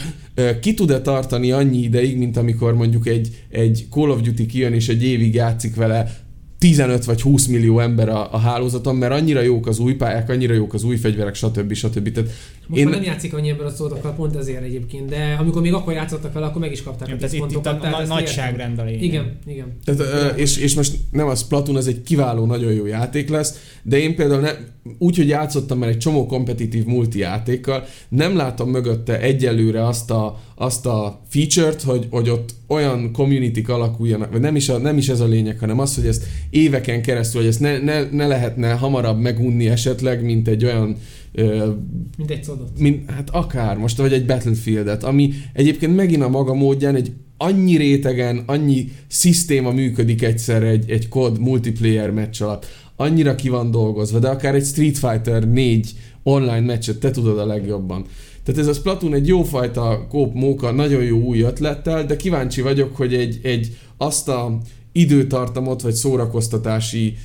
[0.60, 4.88] ki tud-e tartani annyi ideig, mint amikor mondjuk egy, egy Call of Duty kijön és
[4.88, 6.14] egy évig játszik vele
[6.58, 10.54] 15 vagy 20 millió ember a, a hálózaton, mert annyira jók az új pályák, annyira
[10.54, 11.72] jók az új fegyverek, stb.
[11.72, 12.12] stb.
[12.12, 12.30] Tehát
[12.70, 15.72] most Én- már nem játszik annyi ember a szótokkal, pont ezért egyébként, de amikor még
[15.72, 17.80] akkor játszottak vele, akkor meg is kapták a Tehát 10 itt, itt a pontokat.
[17.80, 19.02] tehát na- nagyságrend a lényeg.
[19.02, 19.76] Igen, igen.
[19.84, 23.78] Tehát, ö, és, és most nem a Splatoon, ez egy kiváló, nagyon jó játék lesz,
[23.82, 24.50] de én például ne,
[24.98, 30.40] úgy, hogy játszottam már egy csomó kompetitív multi játékkal, nem látom mögötte egyelőre azt a,
[30.54, 35.08] azt a feature-t, hogy, hogy ott olyan community alakuljanak, vagy nem is, a, nem is
[35.08, 38.72] ez a lényeg, hanem az, hogy ezt éveken keresztül, hogy ezt ne, ne, ne lehetne
[38.72, 40.96] hamarabb megunni esetleg, mint egy olyan
[41.32, 41.70] ö,
[42.16, 42.78] Mint egy szodot.
[42.78, 47.76] mint, hát akár most, vagy egy Battlefieldet, ami egyébként megint a maga módján egy annyi
[47.76, 52.66] rétegen, annyi szisztéma működik egyszerre egy, egy kod multiplayer meccs alatt,
[52.96, 57.46] annyira ki van dolgozva, de akár egy Street Fighter 4 online meccset te tudod a
[57.46, 58.04] legjobban.
[58.42, 62.96] Tehát ez a Splatoon egy jófajta kóp móka, nagyon jó új ötlettel, de kíváncsi vagyok,
[62.96, 64.58] hogy egy, egy azt a
[64.92, 67.16] időtartamot vagy szórakoztatási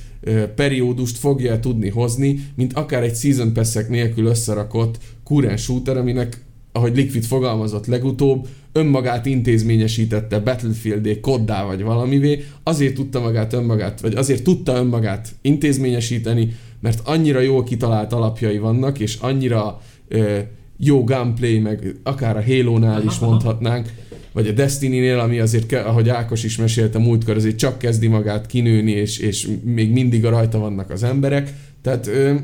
[0.54, 6.96] periódust fogja tudni hozni, mint akár egy Season pass nélkül összerakott current shooter, aminek, ahogy
[6.96, 14.42] Liquid fogalmazott legutóbb, önmagát intézményesítette Battlefield-é, koddá vagy valamivé, azért tudta magát önmagát, vagy azért
[14.42, 20.38] tudta önmagát intézményesíteni, mert annyira jól kitalált alapjai vannak, és annyira ö,
[20.76, 23.92] jó gameplay, meg akár a Halo-nál is mondhatnánk,
[24.32, 28.90] vagy a Destiny-nél, ami azért, ahogy Ákos is mesélte múltkor, azért csak kezdi magát kinőni,
[28.90, 31.52] és, és még mindig a rajta vannak az emberek.
[31.82, 32.34] Tehát ö,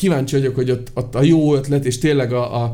[0.00, 2.72] kíváncsi vagyok, hogy ott, ott a jó ötlet, és tényleg a, a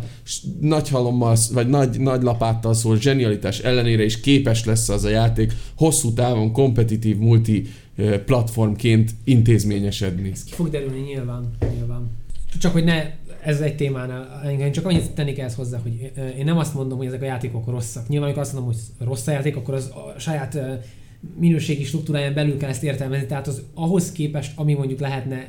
[0.60, 5.52] nagy halommal, vagy nagy, nagy lapáttal szól zsenialitás ellenére is képes lesz az a játék
[5.76, 7.66] hosszú távon kompetitív multi
[8.24, 10.30] platformként intézményesedni.
[10.30, 12.10] Ez ki fog derülni nyilván, nyilván.
[12.58, 13.02] Csak hogy ne,
[13.46, 16.98] ez egy témánál, engem csak annyit tenni kell ezt hozzá, hogy én nem azt mondom,
[16.98, 18.08] hogy ezek a játékok rosszak.
[18.08, 20.58] Nyilván, amikor azt mondom, hogy rossz a játék, akkor az a saját
[21.38, 23.26] minőségi struktúráján belül kell ezt értelmezni.
[23.26, 25.48] Tehát az ahhoz képest, ami mondjuk lehetne,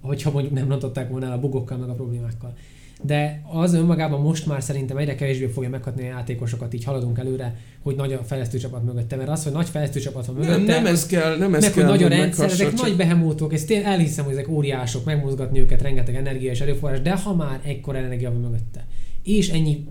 [0.00, 2.56] hogyha mondjuk nem rontották volna el a bugokkal, meg a problémákkal.
[3.02, 7.56] De az önmagában most már szerintem egyre kevésbé fogja meghatni a játékosokat, így haladunk előre,
[7.82, 9.16] hogy nagy a fejlesztő csapat mögötte.
[9.16, 11.72] Mert az, hogy nagy fejlesztő csapat van mögötte, Nem, nem ez kell, nem ez meg
[11.72, 15.04] hogy kell, nagy a rendszer, ezek csak- nagy behemótok, ezt én elhiszem, hogy ezek óriások,
[15.04, 18.86] megmozgatni őket, rengeteg energia és erőforrás, de ha már ekkor energia van mögötte,
[19.22, 19.86] és ennyi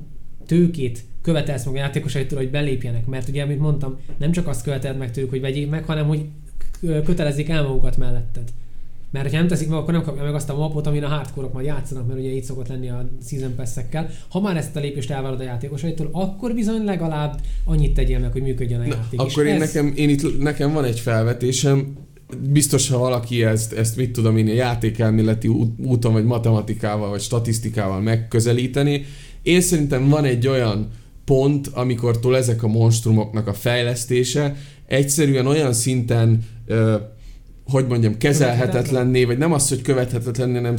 [0.46, 4.98] tőkét követelsz meg a játékosaitól, hogy belépjenek, mert ugye, amit mondtam, nem csak azt követeld
[4.98, 6.26] meg tőlük, hogy vegyék meg, hanem hogy
[7.04, 8.44] kötelezik el magukat melletted.
[9.12, 11.48] Mert ha nem teszik meg, akkor nem kapja meg azt a mapot, amin a hardcore
[11.54, 13.70] majd játszanak, mert ugye így szokott lenni a season pass
[14.30, 18.42] Ha már ezt a lépést elvárod a játékosaitól, akkor bizony legalább annyit tegyél meg, hogy
[18.42, 19.20] működjön a Na, játék.
[19.20, 21.96] akkor én ez, nekem, én itt, nekem van egy felvetésem,
[22.50, 28.02] biztos, ha valaki ezt, ezt mit tudom én, játékelméleti út- úton, vagy matematikával, vagy statisztikával
[28.02, 29.06] megközelíteni,
[29.42, 30.88] én szerintem van egy olyan
[31.26, 34.56] pont, amikortól ezek a monstrumoknak a fejlesztése
[34.86, 36.96] egyszerűen olyan szinten, ö,
[37.68, 40.76] hogy mondjam, kezelhetetlenné, vagy nem az, hogy követhetetlenné, hanem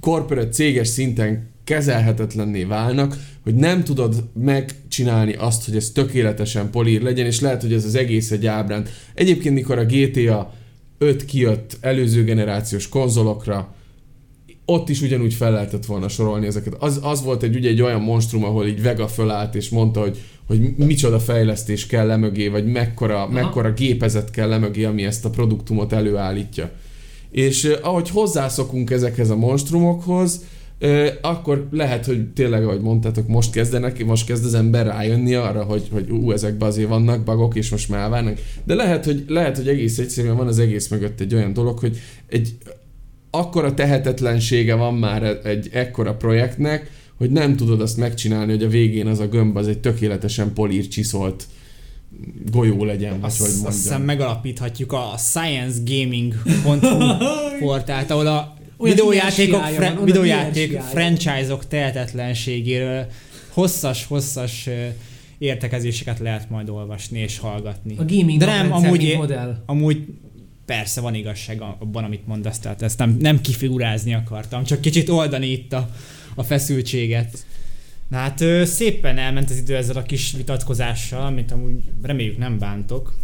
[0.00, 7.26] corporate céges szinten kezelhetetlenné válnak, hogy nem tudod megcsinálni azt, hogy ez tökéletesen polír legyen,
[7.26, 8.88] és lehet, hogy ez az egész egy ábránd.
[9.14, 10.52] Egyébként, mikor a GTA
[10.98, 13.74] 5 kijött előző generációs konzolokra,
[14.64, 16.74] ott is ugyanúgy fel lehetett volna sorolni ezeket.
[16.78, 20.18] Az, az volt egy, ugye egy olyan monstrum, ahol így Vega fölállt és mondta, hogy,
[20.50, 25.92] hogy micsoda fejlesztés kell lemögé, vagy mekkora, mekkora gépezet kell lemögé, ami ezt a produktumot
[25.92, 26.70] előállítja.
[27.30, 30.44] És ahogy hozzászokunk ezekhez a monstrumokhoz,
[31.20, 35.88] akkor lehet, hogy tényleg, ahogy mondtátok, most kezdenek, most kezd az ember rájönni arra, hogy,
[35.92, 38.38] hogy ú, ezekben azért vannak bagok, és most már elvárnak.
[38.64, 41.98] De lehet, hogy, lehet, hogy egész egyszerűen van az egész mögött egy olyan dolog, hogy
[42.26, 42.54] egy
[43.30, 46.90] akkora tehetetlensége van már egy ekkora projektnek,
[47.20, 50.88] hogy nem tudod azt megcsinálni, hogy a végén az a gömb az egy tökéletesen polír
[50.88, 51.46] csiszolt
[52.50, 53.82] golyó legyen, vagy Azt, hogy azt mondjam.
[53.82, 57.24] hiszem megalapíthatjuk a sciencegaming.hu
[57.66, 63.06] portált, ahol a videójátékok, fre, videójáték franchise-ok tehetetlenségéről
[63.48, 64.68] hosszas-hosszas
[65.38, 67.94] értekezéseket lehet majd olvasni és hallgatni.
[67.96, 69.62] A gaming De nem, amúgy é- modell.
[69.66, 70.04] Amúgy
[70.64, 75.50] persze van igazság abban, amit mondasz, tehát ezt nem, nem kifigurázni akartam, csak kicsit oldani
[75.50, 75.90] itt a,
[76.34, 77.44] a feszültséget.
[78.08, 83.14] Na hát szépen elment az idő ezzel a kis vitatkozással, amit amúgy reméljük nem bántok.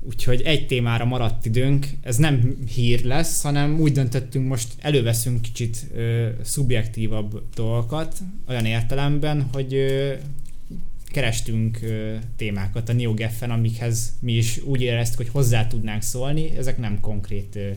[0.00, 1.86] Úgyhogy egy témára maradt időnk.
[2.02, 9.48] Ez nem hír lesz, hanem úgy döntöttünk, most előveszünk kicsit ö, szubjektívabb dolgokat, olyan értelemben,
[9.52, 10.12] hogy ö,
[11.06, 16.56] kerestünk ö, témákat a NeoGeffen, amikhez mi is úgy éreztük, hogy hozzá tudnánk szólni.
[16.56, 17.70] Ezek nem konkrét ö,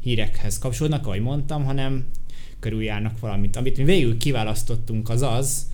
[0.00, 2.04] hírekhez kapcsolódnak, ahogy mondtam, hanem
[2.62, 3.56] körüljárnak valamit.
[3.56, 5.66] Amit mi végül kiválasztottunk az az,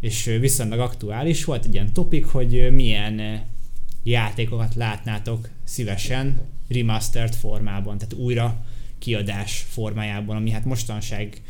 [0.00, 3.34] és viszonylag aktuális volt egy ilyen topik, hogy milyen ö,
[4.02, 8.64] játékokat látnátok szívesen remastered formában, tehát újra
[8.98, 11.42] kiadás formájában, ami hát mostanság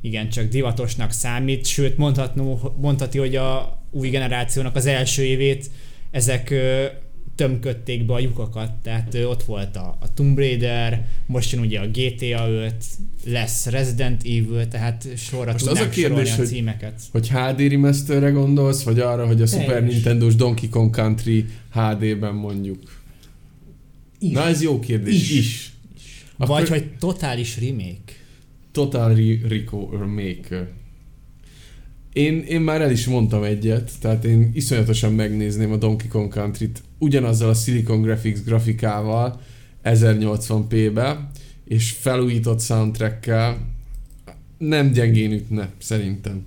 [0.00, 5.70] igencsak divatosnak számít, sőt mondhatnó, mondhatni, hogy a új generációnak az első évét
[6.10, 6.86] ezek ö,
[7.34, 11.80] tömködték be a lyukakat, tehát ö, ott volt a, a Tomb Raider, most jön ugye
[11.80, 12.74] a GTA 5,
[13.24, 17.00] lesz Resident Evil, tehát sorra Most az a kérdés, sorolni a hogy- címeket.
[17.12, 19.92] Hogy HD remasterre gondolsz, vagy arra, hogy a Super Teljes.
[19.94, 23.00] Nintendo-s Donkey Kong Country HD-ben mondjuk?
[24.18, 24.32] Is.
[24.32, 25.14] Na ez jó kérdés.
[25.14, 25.30] Is.
[25.30, 25.36] Is.
[25.38, 25.72] is.
[26.36, 28.12] Vagy hogy totális remake.
[28.72, 30.68] Total Re- Rico Remake.
[32.12, 36.82] Én, én már el is mondtam egyet, tehát én iszonyatosan megnézném a Donkey Kong Country-t
[36.98, 39.40] ugyanazzal a Silicon Graphics grafikával
[39.84, 41.18] 1080p-be,
[41.64, 43.58] és felújított soundtrackkel
[44.58, 46.44] nem gyengén ütne, szerintem.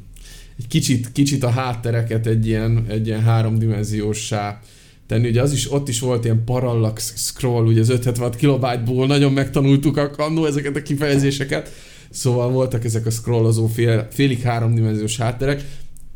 [0.59, 4.61] Egy kicsit, kicsit a háttereket egy ilyen, egy ilyen háromdimenziósá
[5.07, 5.27] tenni.
[5.27, 9.97] Ugye az is, ott is volt ilyen parallax scroll, ugye az 576 kilobájtból nagyon megtanultuk
[10.17, 11.71] annó ezeket a kifejezéseket.
[12.15, 15.63] Szóval voltak ezek a scrollozó fél, félig háromdimenziós hátterek.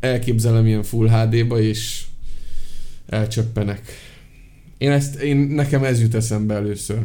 [0.00, 2.04] Elképzelem ilyen full HD-ba, és
[3.06, 3.80] elcsöppenek.
[4.78, 6.98] Én ezt, én, nekem ez jut eszembe először.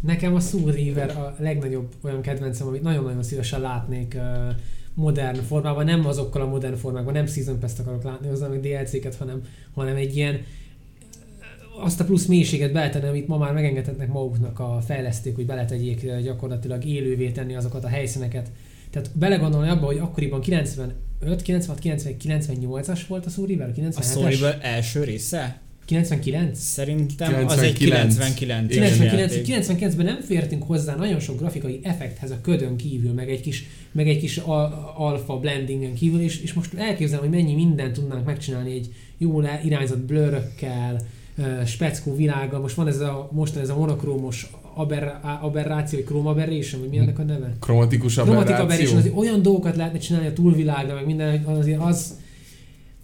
[0.00, 4.16] Nekem a Soul a legnagyobb olyan kedvencem, amit nagyon-nagyon szívesen látnék
[4.94, 9.14] modern formában, nem azokkal a modern formákban, nem Season Pass-t akarok látni hozzá, meg DLC-ket,
[9.14, 9.42] hanem,
[9.74, 10.40] hanem egy ilyen
[11.82, 16.20] azt a plusz mélységet beletenni, amit ma már megengedhetnek maguknak a fejlesztők, hogy beletegyék ö,
[16.20, 18.50] gyakorlatilag élővé tenni azokat a helyszíneket.
[18.90, 24.04] Tehát belegondolni abba, hogy akkoriban 95, 96, 97, 98-as volt a Soul River, A 97-es,
[24.04, 25.60] Storyből első része?
[25.84, 26.58] 99?
[26.58, 28.34] Szerintem az egy 99.
[28.34, 29.44] 99 Igen.
[29.44, 33.64] 99, 99-ben nem fértünk hozzá nagyon sok grafikai effekthez a ködön kívül, meg egy kis,
[33.92, 38.24] meg egy kis al- alfa blendingen kívül, és, és most elképzelem, hogy mennyi mindent tudnánk
[38.24, 41.00] megcsinálni egy jól irányzott blörökkel,
[41.66, 42.60] speckó világgal.
[42.60, 46.98] Most van ez a, most ez a monokrómos aber, aberráció, vagy chrome aberration, vagy mi
[46.98, 47.56] ennek a neve?
[47.60, 48.64] Kromatikus aberráció.
[48.64, 52.18] aberration, azért olyan dolgokat lehetne csinálni a túlvilágra, meg minden, azért az...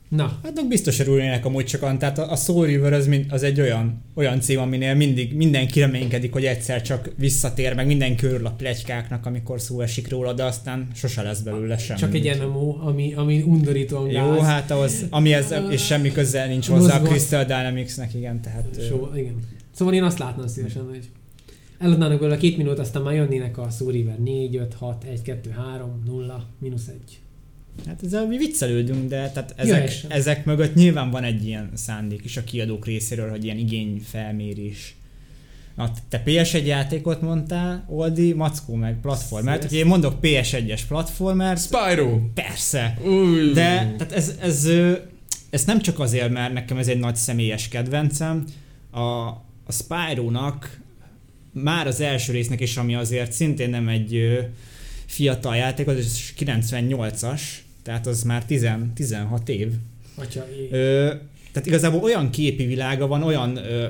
[0.09, 3.43] Na, Hát meg biztos örülnének amúgy sokan, tehát a a Soul River az, mind, az
[3.43, 8.47] egy olyan, olyan cím, aminél mindig mindenki reménykedik, hogy egyszer csak visszatér, meg mindenki örül
[8.47, 11.99] a pletykáknak, amikor szó esik róla, de aztán sose lesz belőle semmi.
[11.99, 14.37] csak egy MMO, ami, ami undorítóan gáz.
[14.37, 17.03] Jó, hát ahhoz, ami ez, és semmi közel nincs hozzá a.
[17.03, 18.87] Crystal Dynamics-nek, igen, tehát...
[18.89, 19.35] So, igen.
[19.73, 21.09] Szóval én azt látnám szívesen, hogy
[21.79, 25.51] eladnának belőle két minút, aztán már jönnének a Soul River 4, 5, 6, 1, 2,
[25.51, 27.19] 3, 0, mínusz 1.
[27.87, 31.71] Hát ezzel mi viccelődünk, de tehát Ja, ezek, és- ezek mögött nyilván van egy ilyen
[31.75, 34.95] szándék is a kiadók részéről, hogy ilyen igényfelmérés.
[35.77, 39.63] Na, te PS1 játékot mondtál, Oldi, Mackó meg platformert.
[39.65, 42.21] Ezt- Ugye én mondok PS1-es platformert, Spyro!
[42.35, 43.53] persze, Új.
[43.53, 44.69] de tehát ez, ez,
[45.51, 48.45] ez nem csak azért, mert nekem ez egy nagy személyes kedvencem.
[48.91, 50.81] A, a Spyro-nak
[51.53, 54.39] már az első résznek is, ami azért szintén nem egy
[55.07, 57.41] fiatal játék, az is 98-as,
[57.87, 59.73] tehát az már 10, 16 év.
[60.15, 60.73] Atya, ég.
[60.73, 61.13] Ö,
[61.53, 63.87] tehát igazából olyan képi világa van, olyan ö,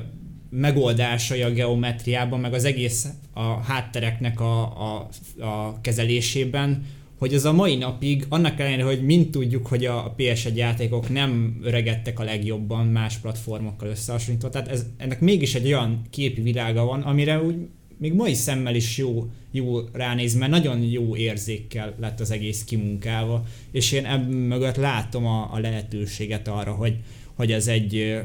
[0.51, 5.09] megoldásai a geometriában, meg az egész a háttereknek a, a,
[5.45, 6.87] a kezelésében,
[7.19, 11.61] hogy az a mai napig, annak ellenére, hogy mind tudjuk, hogy a PS1 játékok nem
[11.63, 17.03] öregedtek a legjobban más platformokkal összehasonlítva, tehát ez, ennek mégis egy olyan képi világa van,
[17.03, 17.55] amire úgy
[17.99, 23.47] még mai szemmel is jó, jó ránézni, mert nagyon jó érzékkel lett az egész kimunkálva,
[23.71, 26.97] és én ebben mögött látom a, a lehetőséget arra, hogy,
[27.35, 28.21] hogy ez egy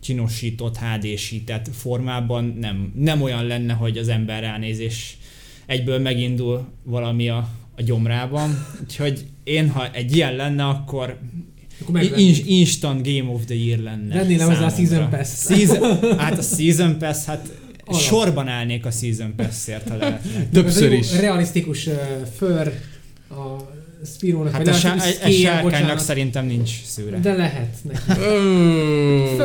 [0.00, 5.14] csinosított, HD-sített formában nem, nem olyan lenne, hogy az ember ránéz, és
[5.66, 8.66] egyből megindul valami a, a gyomrában.
[8.82, 11.18] Úgyhogy én, ha egy ilyen lenne, akkor
[11.82, 14.14] Akkor in, instant Game of the Year lenne.
[14.14, 14.80] Vennél hozzá a számomra.
[14.86, 15.46] Season Pass.
[15.46, 17.59] Season, hát a Season Pass, hát
[17.90, 18.02] Alap.
[18.02, 20.46] sorban állnék a Season Pass-ért, ha lehetne.
[20.52, 21.18] Többször Ez a is.
[21.20, 21.94] Realisztikus uh,
[22.36, 22.72] för
[23.30, 23.56] a
[24.04, 27.18] Spirónak, Hát a, sá- egy scale, sárkánynak szerintem nincs szőre.
[27.18, 28.20] De lehet neki.
[28.20, 29.38] Uh,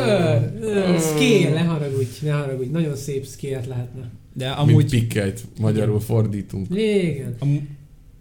[1.00, 4.10] scale, ne haragudj, ne haragudj, nagyon szép scale lehetne.
[4.32, 6.66] De Amúgy amúgy pikkeit magyarul fordítunk.
[6.70, 7.34] Igen.
[7.38, 7.68] Am-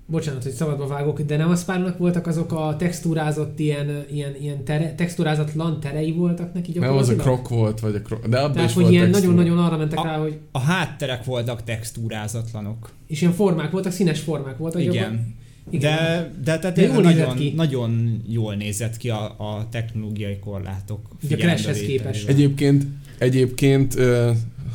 [0.07, 4.63] bocsánat, hogy szabadba vágok, de nem a Spyro-nak voltak azok a textúrázott ilyen, ilyen, ilyen
[4.63, 7.21] tere, textúrázatlan terei voltak neki Nem az a gyakorlatilag?
[7.43, 8.27] krok volt, vagy a krok.
[8.27, 9.33] De abban Tehát, is hogy volt ilyen textúra.
[9.35, 12.89] nagyon-nagyon arra mentek A- rá, hogy A hátterek voltak textúrázatlanok.
[13.07, 14.81] és ilyen formák voltak, színes formák voltak.
[14.81, 15.35] Igen.
[15.69, 15.95] Igen.
[15.95, 17.53] De, de tehát De jól nagyon, ki.
[17.55, 20.99] nagyon jól nézett ki a, a technológiai korlátok.
[21.23, 22.27] Ugye a Crashhez képest.
[22.29, 22.83] Egyébként,
[23.17, 23.95] egyébként,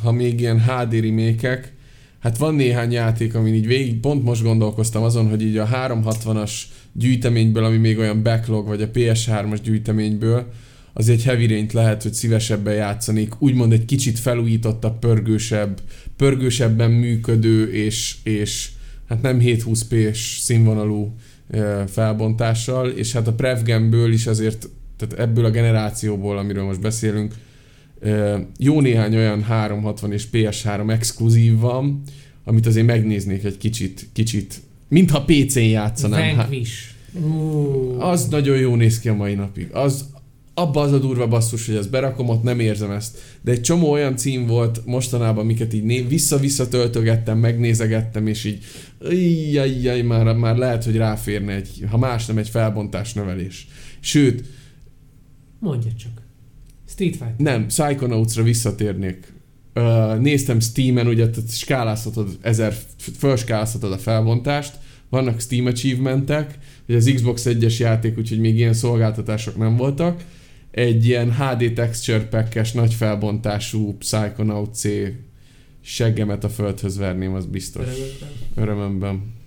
[0.03, 1.73] ha még ilyen HD remékek,
[2.21, 6.51] hát van néhány játék, amin így végig, pont most gondolkoztam azon, hogy így a 360-as
[6.93, 10.51] gyűjteményből, ami még olyan backlog, vagy a PS3-as gyűjteményből,
[10.93, 15.81] az egy heavy rain lehet, hogy szívesebben játszanék, úgymond egy kicsit felújítottabb, pörgősebb,
[16.15, 18.69] pörgősebben működő, és, és
[19.09, 21.15] hát nem 720p-s színvonalú
[21.87, 27.33] felbontással, és hát a Prevgemből is azért, tehát ebből a generációból, amiről most beszélünk,
[28.57, 32.01] jó néhány olyan 360 és PS3 exkluzív van,
[32.43, 36.21] amit azért megnéznék egy kicsit, kicsit, mintha PC-n játszanám.
[36.21, 36.89] Hát, Vanquish.
[37.13, 39.69] Ú, az nagyon jó néz ki a mai napig.
[39.71, 40.05] Az,
[40.53, 43.17] abba az a durva basszus, hogy ezt berakom, ott nem érzem ezt.
[43.41, 49.53] De egy csomó olyan cím volt mostanában, amiket így né- vissza-vissza töltögettem, megnézegettem, és így
[49.83, 53.67] jaj, már, már lehet, hogy ráférne egy, ha más nem, egy felbontás növelés.
[53.99, 54.43] Sőt,
[55.59, 56.20] Mondja csak.
[57.01, 57.35] Street Fighter.
[57.37, 59.33] nem, Psychonauts-ra visszatérnék.
[59.73, 64.73] Ö, néztem Steam-en, ugye tehát skálázhatod, ezer, felskálázhatod a felbontást,
[65.09, 70.23] vannak Steam achievementek, hogy az Xbox 1-es játék, úgyhogy még ilyen szolgáltatások nem voltak.
[70.71, 74.87] Egy ilyen HD texture pack nagy felbontású Psychonaut C
[75.81, 77.85] seggemet a földhöz verném, az biztos.
[78.55, 79.11] Örömömben.
[79.11, 79.40] Amúgy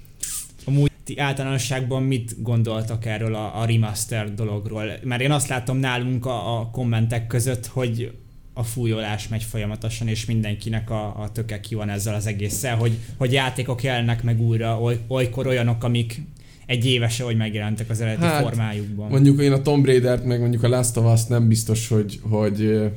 [1.05, 4.85] ti általánosságban mit gondoltak erről a, a remaster dologról?
[5.03, 8.13] Mert én azt látom nálunk a, a kommentek között, hogy
[8.53, 12.99] a fújolás megy folyamatosan, és mindenkinek a, a töke ki van ezzel az egésszel, hogy,
[13.17, 16.23] hogy játékok jelennek meg újra, oly, olykor olyanok, amik
[16.67, 19.11] egy évese, hogy megjelentek az eredeti Hát, formájukban.
[19.11, 22.91] Mondjuk én a Tomb Raider-t, meg mondjuk a Last of Us nem biztos, hogy, hogy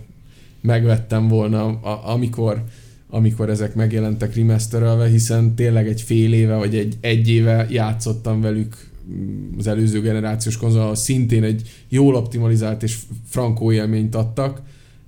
[0.62, 2.64] megvettem volna, a, amikor,
[3.10, 8.90] amikor ezek megjelentek remasterelve, hiszen tényleg egy fél éve, vagy egy, egy éve játszottam velük
[9.12, 14.62] mm, az előző generációs konzol, szintén egy jól optimalizált és frankó élményt adtak.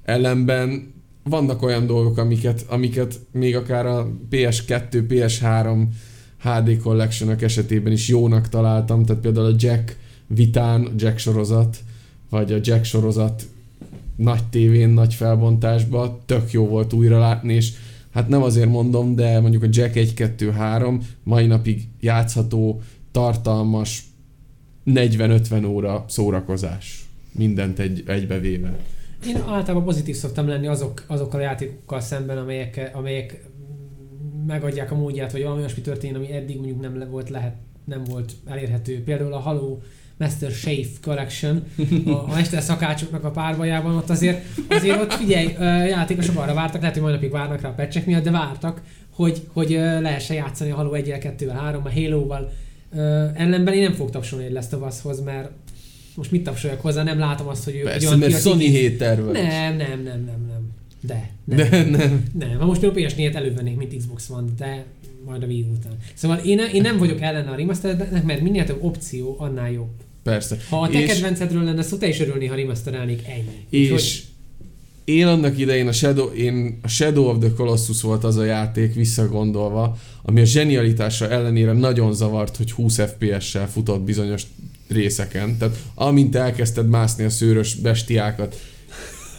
[0.04, 0.94] Ellenben
[1.24, 5.84] vannak olyan dolgok, amiket, amiket még akár a PS2, PS3
[6.42, 9.98] HD collection esetében is jónak találtam, tehát például a Jack
[10.28, 11.78] vitán, Jack sorozat,
[12.30, 13.48] vagy a Jack sorozat
[14.16, 17.74] nagy tévén, nagy felbontásban, tök jó volt újra látni, és
[18.20, 24.04] hát nem azért mondom, de mondjuk a Jack 1, 2, 3 mai napig játszható, tartalmas
[24.86, 27.06] 40-50 óra szórakozás.
[27.32, 28.78] Mindent egy, egybevéve.
[29.28, 33.46] Én általában pozitív szoktam lenni azok, azokkal a játékokkal szemben, amelyek, amelyek
[34.48, 37.56] megadják a módját, hogy valami olyasmi történjen, ami eddig mondjuk nem volt lehet,
[37.86, 39.04] nem volt elérhető.
[39.04, 39.78] Például a Halo
[40.20, 41.64] Master Shave Collection,
[42.06, 45.48] a, a Mester Szakácsoknak a párbajában, ott azért, azért ott figyelj,
[45.88, 49.42] játékosok arra vártak, lehet, hogy mai napig várnak rá a pecsek miatt, de vártak, hogy,
[49.54, 49.70] hogy
[50.02, 52.52] lehessen játszani a Halo 1-el, 2-vel, 3 a Halo-val.
[53.36, 55.50] Ellenben én nem fogok tapsolni egy Last of Us-hoz, mert
[56.16, 58.70] most mit tapsoljak hozzá, nem látom azt, hogy ő egy Persze, olyan mert Sony kép-
[58.72, 59.34] héter vagy.
[59.34, 60.72] nem, nem, nem, nem, nem.
[61.02, 61.30] De.
[61.44, 61.58] Nem.
[61.70, 62.26] De nem.
[62.40, 64.84] Nem, ha most például PS4-et elővennék, mint Xbox One, de
[65.26, 65.92] majd a Wii után.
[66.14, 69.90] Szóval én, én nem vagyok ellene a remasterednek, mert minél több opció, annál jobb.
[70.24, 70.58] Persze.
[70.70, 73.66] Ha a te És- kedvencedről lenne szó, te is örülni, ha remasterelnék ennyi.
[73.70, 74.24] És Úgyhogy-
[75.04, 78.94] én annak idején a Shadow, én a Shadow of the Colossus volt az a játék
[78.94, 84.44] visszagondolva, ami a zsenialitása ellenére nagyon zavart, hogy 20 FPS-sel futott bizonyos
[84.88, 85.58] részeken.
[85.58, 88.60] Tehát amint elkezdted mászni a szőrös bestiákat,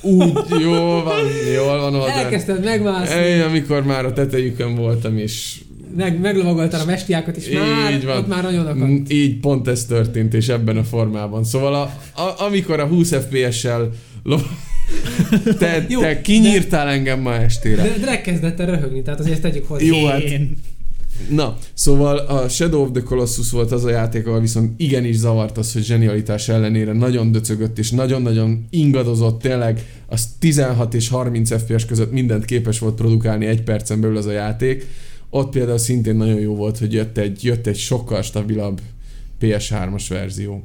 [0.03, 1.25] úgy jól van,
[1.55, 2.11] jól van oda.
[2.11, 5.61] Elkezdted megmászni, Ej, amikor már a tetejükön voltam, és
[5.97, 8.17] meg, meglovagoltad a mestiákat, és már, Így van.
[8.17, 9.13] ott már nagyon akadt.
[9.13, 11.45] Így pont ez történt, és ebben a formában.
[11.45, 11.83] Szóval a,
[12.23, 13.91] a, amikor a 20 FPS-sel
[14.23, 14.47] lo-
[15.59, 17.83] te, Jó, te kinyírtál engem ma estére.
[17.83, 19.85] De Drake kezdett el röhögni, tehát azért tegyük hozzá.
[19.85, 20.23] Jó, hát.
[21.29, 25.59] Na, szóval a Shadow of the Colossus volt az a játék, ahol viszont igenis zavart
[25.59, 31.85] az, hogy zsenialitás ellenére nagyon döcögött és nagyon-nagyon ingadozott, tényleg az 16 és 30 FPS
[31.87, 34.87] között mindent képes volt produkálni egy percen belül az a játék.
[35.31, 38.81] Ott például szintén nagyon jó volt, hogy jött egy, jött egy sokkal stabilabb
[39.41, 40.65] PS3-as verzió.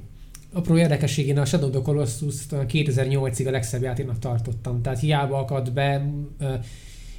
[0.53, 4.81] Apró érdekesség, én a Shadow of the Colossus 2008-ig a legszebb játéknak tartottam.
[4.81, 6.53] Tehát hiába akadt be, ö,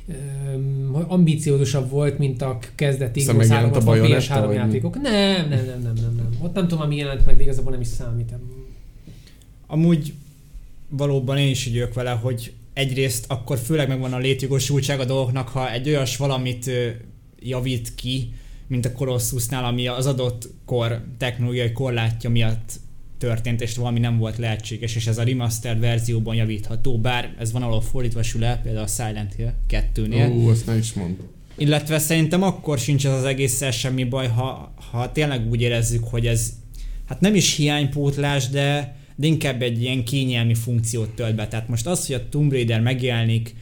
[0.09, 0.13] ö,
[1.09, 4.55] ambíciózusabb volt, mint a kezdeti Aztán a 360 Bayonetta, PS3 vagy mi?
[4.55, 5.01] játékok.
[5.01, 6.29] Nem, nem, nem, nem, nem, nem.
[6.43, 8.33] Ott nem tudom, ami jelent meg, de igazából nem is számít.
[9.67, 10.13] Amúgy
[10.89, 15.49] valóban én is így vagyok vele, hogy egyrészt akkor főleg megvan a létjogosultság a dolgoknak,
[15.49, 16.71] ha egy olyas valamit
[17.49, 18.33] javít ki,
[18.67, 22.81] mint a Colossusnál, ami az adott kor technológiai korlátja miatt
[23.19, 27.63] történt, és valami nem volt lehetséges, és ez a remastered verzióban javítható, bár ez van
[27.63, 30.31] ahol fordítva sül el, például a Silent Hill 2-nél.
[30.37, 31.17] Ó, azt nem is mond.
[31.59, 36.27] Illetve szerintem akkor sincs ez az egésszel semmi baj, ha, ha tényleg úgy érezzük, hogy
[36.27, 36.53] ez
[37.07, 41.49] hát nem is hiánypótlás, de, de inkább egy ilyen kényelmi funkciót tölt be.
[41.49, 43.55] Tehát most az, hogy a Tomb Raider megjelenik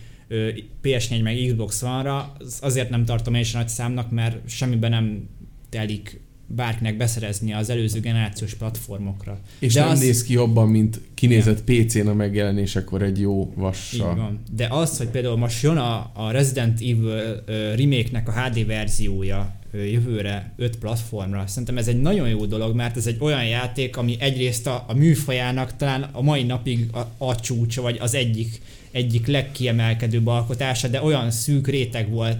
[0.83, 5.29] PS4 meg Xbox One-ra, az azért nem tartom én is nagy számnak, mert semmiben nem
[5.69, 9.39] telik bárkinek beszerezni az előző generációs platformokra.
[9.59, 13.57] És De nem az- néz ki jobban, mint kinézett PC-n a megjelenésekor egy jó Így
[13.59, 14.15] vassal.
[14.15, 14.43] van.
[14.57, 17.45] De az, hogy például most jön a, a Resident Evil
[17.77, 23.07] remake-nek a HD verziója jövőre 5 platformra, szerintem ez egy nagyon jó dolog, mert ez
[23.07, 27.83] egy olyan játék, ami egyrészt a, a műfajának talán a mai napig a, a csúcsa,
[27.83, 28.61] vagy az egyik
[28.95, 32.39] egyik legkiemelkedőbb alkotása, de olyan szűk réteg volt,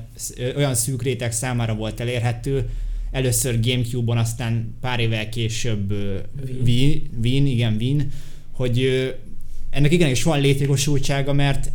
[0.57, 2.69] olyan szűk réteg számára volt elérhető,
[3.11, 5.95] először Gamecube-on, aztán pár évvel később
[6.65, 8.07] Wii, igen, Wii,
[8.53, 8.89] hogy
[9.71, 11.71] ennek igenis van létjogosultsága, mert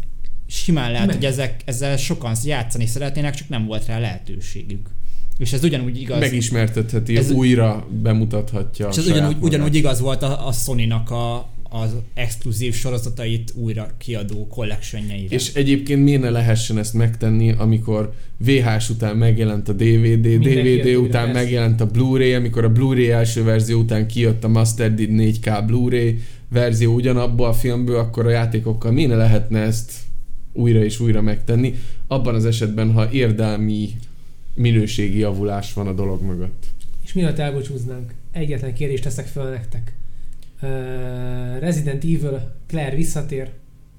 [0.47, 1.15] simán lehet, Meg.
[1.15, 4.89] hogy ezek, ezzel sokan játszani szeretnének, csak nem volt rá lehetőségük.
[5.37, 6.19] És ez ugyanúgy igaz.
[6.19, 11.95] Megismertetheti, Ez- újra bemutathatja és ez ugyanúgy, ugyanúgy igaz volt a, a Sony-nak a, az
[12.13, 15.35] exkluzív sorozatait újra kiadó collectionjeire.
[15.35, 20.95] És egyébként miért ne lehessen ezt megtenni, amikor VHS után megjelent a DVD, Mindenki DVD
[20.95, 21.41] után persze.
[21.41, 26.93] megjelent a Blu-ray, amikor a Blu-ray első verzió után kijött a Mastered 4K Blu-ray verzió
[26.93, 29.93] ugyanabból a filmből, akkor a játékokkal miért ne lehetne ezt
[30.53, 31.73] újra és újra megtenni,
[32.07, 33.89] abban az esetben, ha érdemi
[34.53, 36.65] minőségi javulás van a dolog mögött.
[37.03, 39.93] És mielőtt elbúcsúznánk, egyetlen kérdést teszek föl nektek.
[41.59, 43.51] Resident Evil Claire visszatér.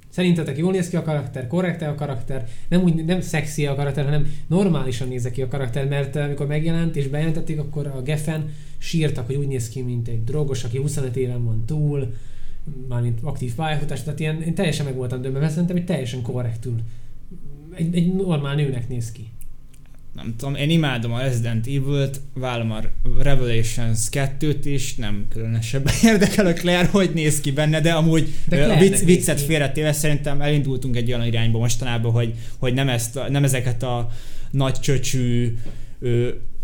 [0.08, 4.04] Szerintetek jól néz ki a karakter, korrekt a karakter, nem úgy nem szexi a karakter,
[4.04, 8.48] hanem normálisan néz ki a karakter, mert amikor megjelent és bejelentették, akkor a Geffen
[8.78, 12.14] sírtak, hogy úgy néz ki, mint egy drogos, aki 25 éven van túl,
[12.88, 16.74] mármint aktív pályafutás, tehát ilyen, én teljesen meg voltam mert szerintem egy teljesen korrektül.
[17.74, 19.30] Egy, egy normál nőnek néz ki.
[20.14, 22.80] Nem tudom, én imádom a Resident Evil-t, vállom a
[23.22, 28.64] Revelations 2-t is, nem különösebben érdekel a Claire, hogy néz ki benne, de amúgy De
[28.64, 33.30] a vicc, viccet félretéve szerintem elindultunk egy olyan irányba mostanában, hogy, hogy nem, ezt a,
[33.30, 34.08] nem ezeket a
[34.50, 35.56] nagy csöcsű,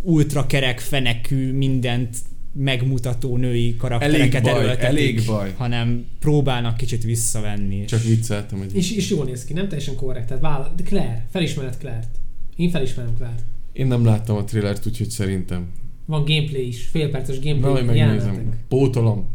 [0.03, 2.17] ultrakerek, fenekű, mindent
[2.53, 5.53] megmutató női karaktereket Elég baj, erőltetik, elég baj.
[5.57, 7.77] hanem próbálnak kicsit visszavenni.
[7.77, 10.27] És Csak vicceltem egy És, és jól néz ki, nem teljesen korrekt.
[10.27, 12.09] Tehát vállal, de Claire, felismered Claire-t.
[12.57, 13.43] Én felismerem Claire-t.
[13.73, 15.67] Én nem láttam a trélert, úgyhogy szerintem.
[16.07, 18.09] Van gameplay is, félperces Na, gameplay hogy megnézem.
[18.33, 18.59] jelenetek.
[18.69, 19.27] Pótolom.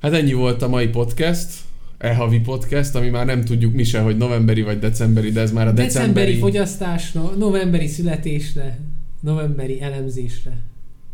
[0.00, 1.48] Hát ennyi volt a mai podcast.
[1.98, 5.66] E-havi podcast, ami már nem tudjuk mi se, hogy novemberi vagy decemberi, de ez már
[5.66, 6.38] a Decemberi decemberi...
[6.38, 8.78] fogyasztásra, novemberi születésre,
[9.20, 10.58] novemberi elemzésre.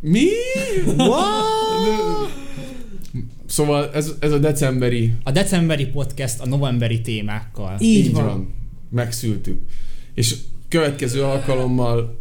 [0.01, 0.25] Mi?
[0.97, 2.27] Wow!
[3.47, 5.13] Szóval ez, ez a decemberi...
[5.23, 7.77] A decemberi podcast a novemberi témákkal.
[7.81, 8.55] Így van.
[8.91, 9.61] Megszültük.
[10.15, 10.37] És
[10.75, 12.19] következő alkalommal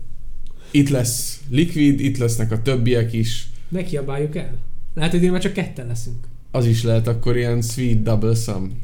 [0.72, 3.48] itt lesz Liquid, itt lesznek a többiek is.
[3.70, 4.58] Ne kiabáljuk el.
[4.94, 6.18] Lehet, hogy én már csak ketten leszünk.
[6.52, 8.80] Az is lehet akkor ilyen sweet double sum.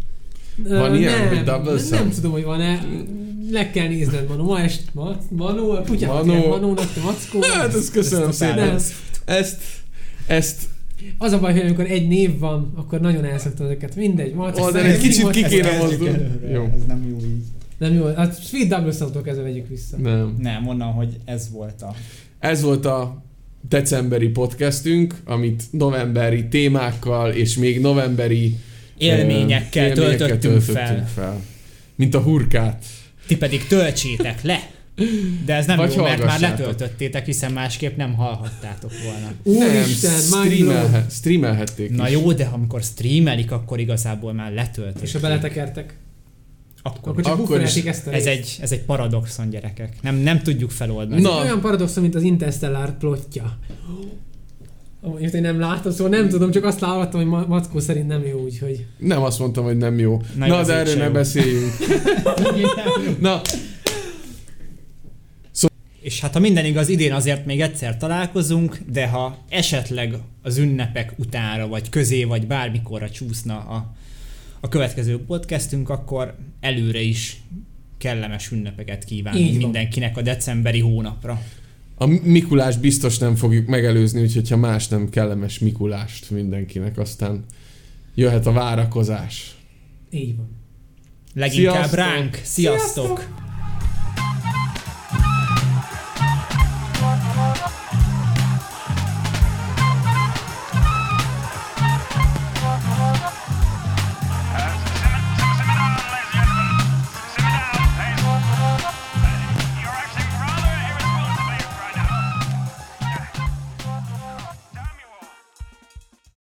[0.63, 1.97] Van ilyen, nem, hogy double nem, sum?
[1.97, 2.85] nem tudom, hogy van-e.
[3.51, 4.43] Le kell nézned, Manu.
[4.43, 6.33] Ma est, ma, Manu, a kutyát Manu.
[6.33, 6.47] Manu.
[6.47, 7.41] Manónak, te mackó.
[7.41, 8.67] Hát, ezt köszönöm Ez totál szépen.
[8.67, 8.75] Nem.
[9.25, 9.61] Ezt,
[10.27, 10.63] ezt,
[11.17, 13.95] Az a baj, hogy amikor egy név van, akkor nagyon elszoktam ezeket.
[13.95, 14.59] Mindegy, mac.
[14.59, 16.23] Ó, de egy kicsit ki ezt kéne mozdulni.
[16.75, 17.43] Ez nem jó így.
[17.79, 19.97] Nem jó, a Sweet Double Soundtól kezdve vegyük vissza.
[19.97, 20.35] nem.
[20.39, 21.93] Nem, onnan, hogy ez volt a...
[22.39, 23.23] Ez volt a
[23.69, 28.55] decemberi podcastünk, amit novemberi témákkal és még novemberi
[28.97, 31.07] Élményekkel, ö, élményekkel töltöttünk fel.
[31.07, 31.41] fel.
[31.95, 32.85] Mint a hurkát.
[33.27, 34.59] Ti pedig töltsétek le!
[35.45, 39.31] De ez nem Vagy jó, mert már letöltöttétek, hiszen másképp nem hallhattátok volna.
[39.43, 42.13] Úristen, streamelhe, streamelhették Na is.
[42.13, 45.01] jó, de amikor streamelik, akkor igazából már letöltik.
[45.03, 45.93] És ha beletekertek,
[46.81, 48.27] akkor, akkor csak Akkor is ezt a ez, részt.
[48.27, 49.95] egy, ez egy paradoxon, gyerekek.
[50.01, 51.21] Nem, nem tudjuk feloldani.
[51.21, 51.41] Na.
[51.41, 53.57] Olyan paradoxon, mint az Interstellar plotja.
[55.01, 58.25] Amit én nem láttam, szóval nem tudom, csak azt hallottam, hogy Ma- Mackó szerint nem
[58.25, 58.85] jó, úgyhogy...
[58.97, 60.21] Nem azt mondtam, hogy nem jó.
[60.35, 61.11] Na Na, de erről ne jó.
[61.11, 61.71] beszéljünk.
[63.19, 63.41] Na,
[66.01, 71.13] És hát ha minden igaz, idén azért még egyszer találkozunk, de ha esetleg az ünnepek
[71.17, 73.93] utánra, vagy közé, vagy bármikorra csúszna a,
[74.59, 77.41] a következő podcastünk, akkor előre is
[77.97, 81.41] kellemes ünnepeket kívánunk mindenkinek a decemberi hónapra.
[81.95, 87.45] a Mikulás biztos nem fogjuk megelőzni, úgyhogy ha más nem kellemes Mikulást mindenkinek, aztán
[88.15, 89.55] jöhet a várakozás.
[90.11, 90.49] Így van.
[91.33, 91.99] Leginkább Sziasztok!
[91.99, 92.39] ránk.
[92.43, 93.17] Sziasztok!
[93.17, 93.48] Sziasztok!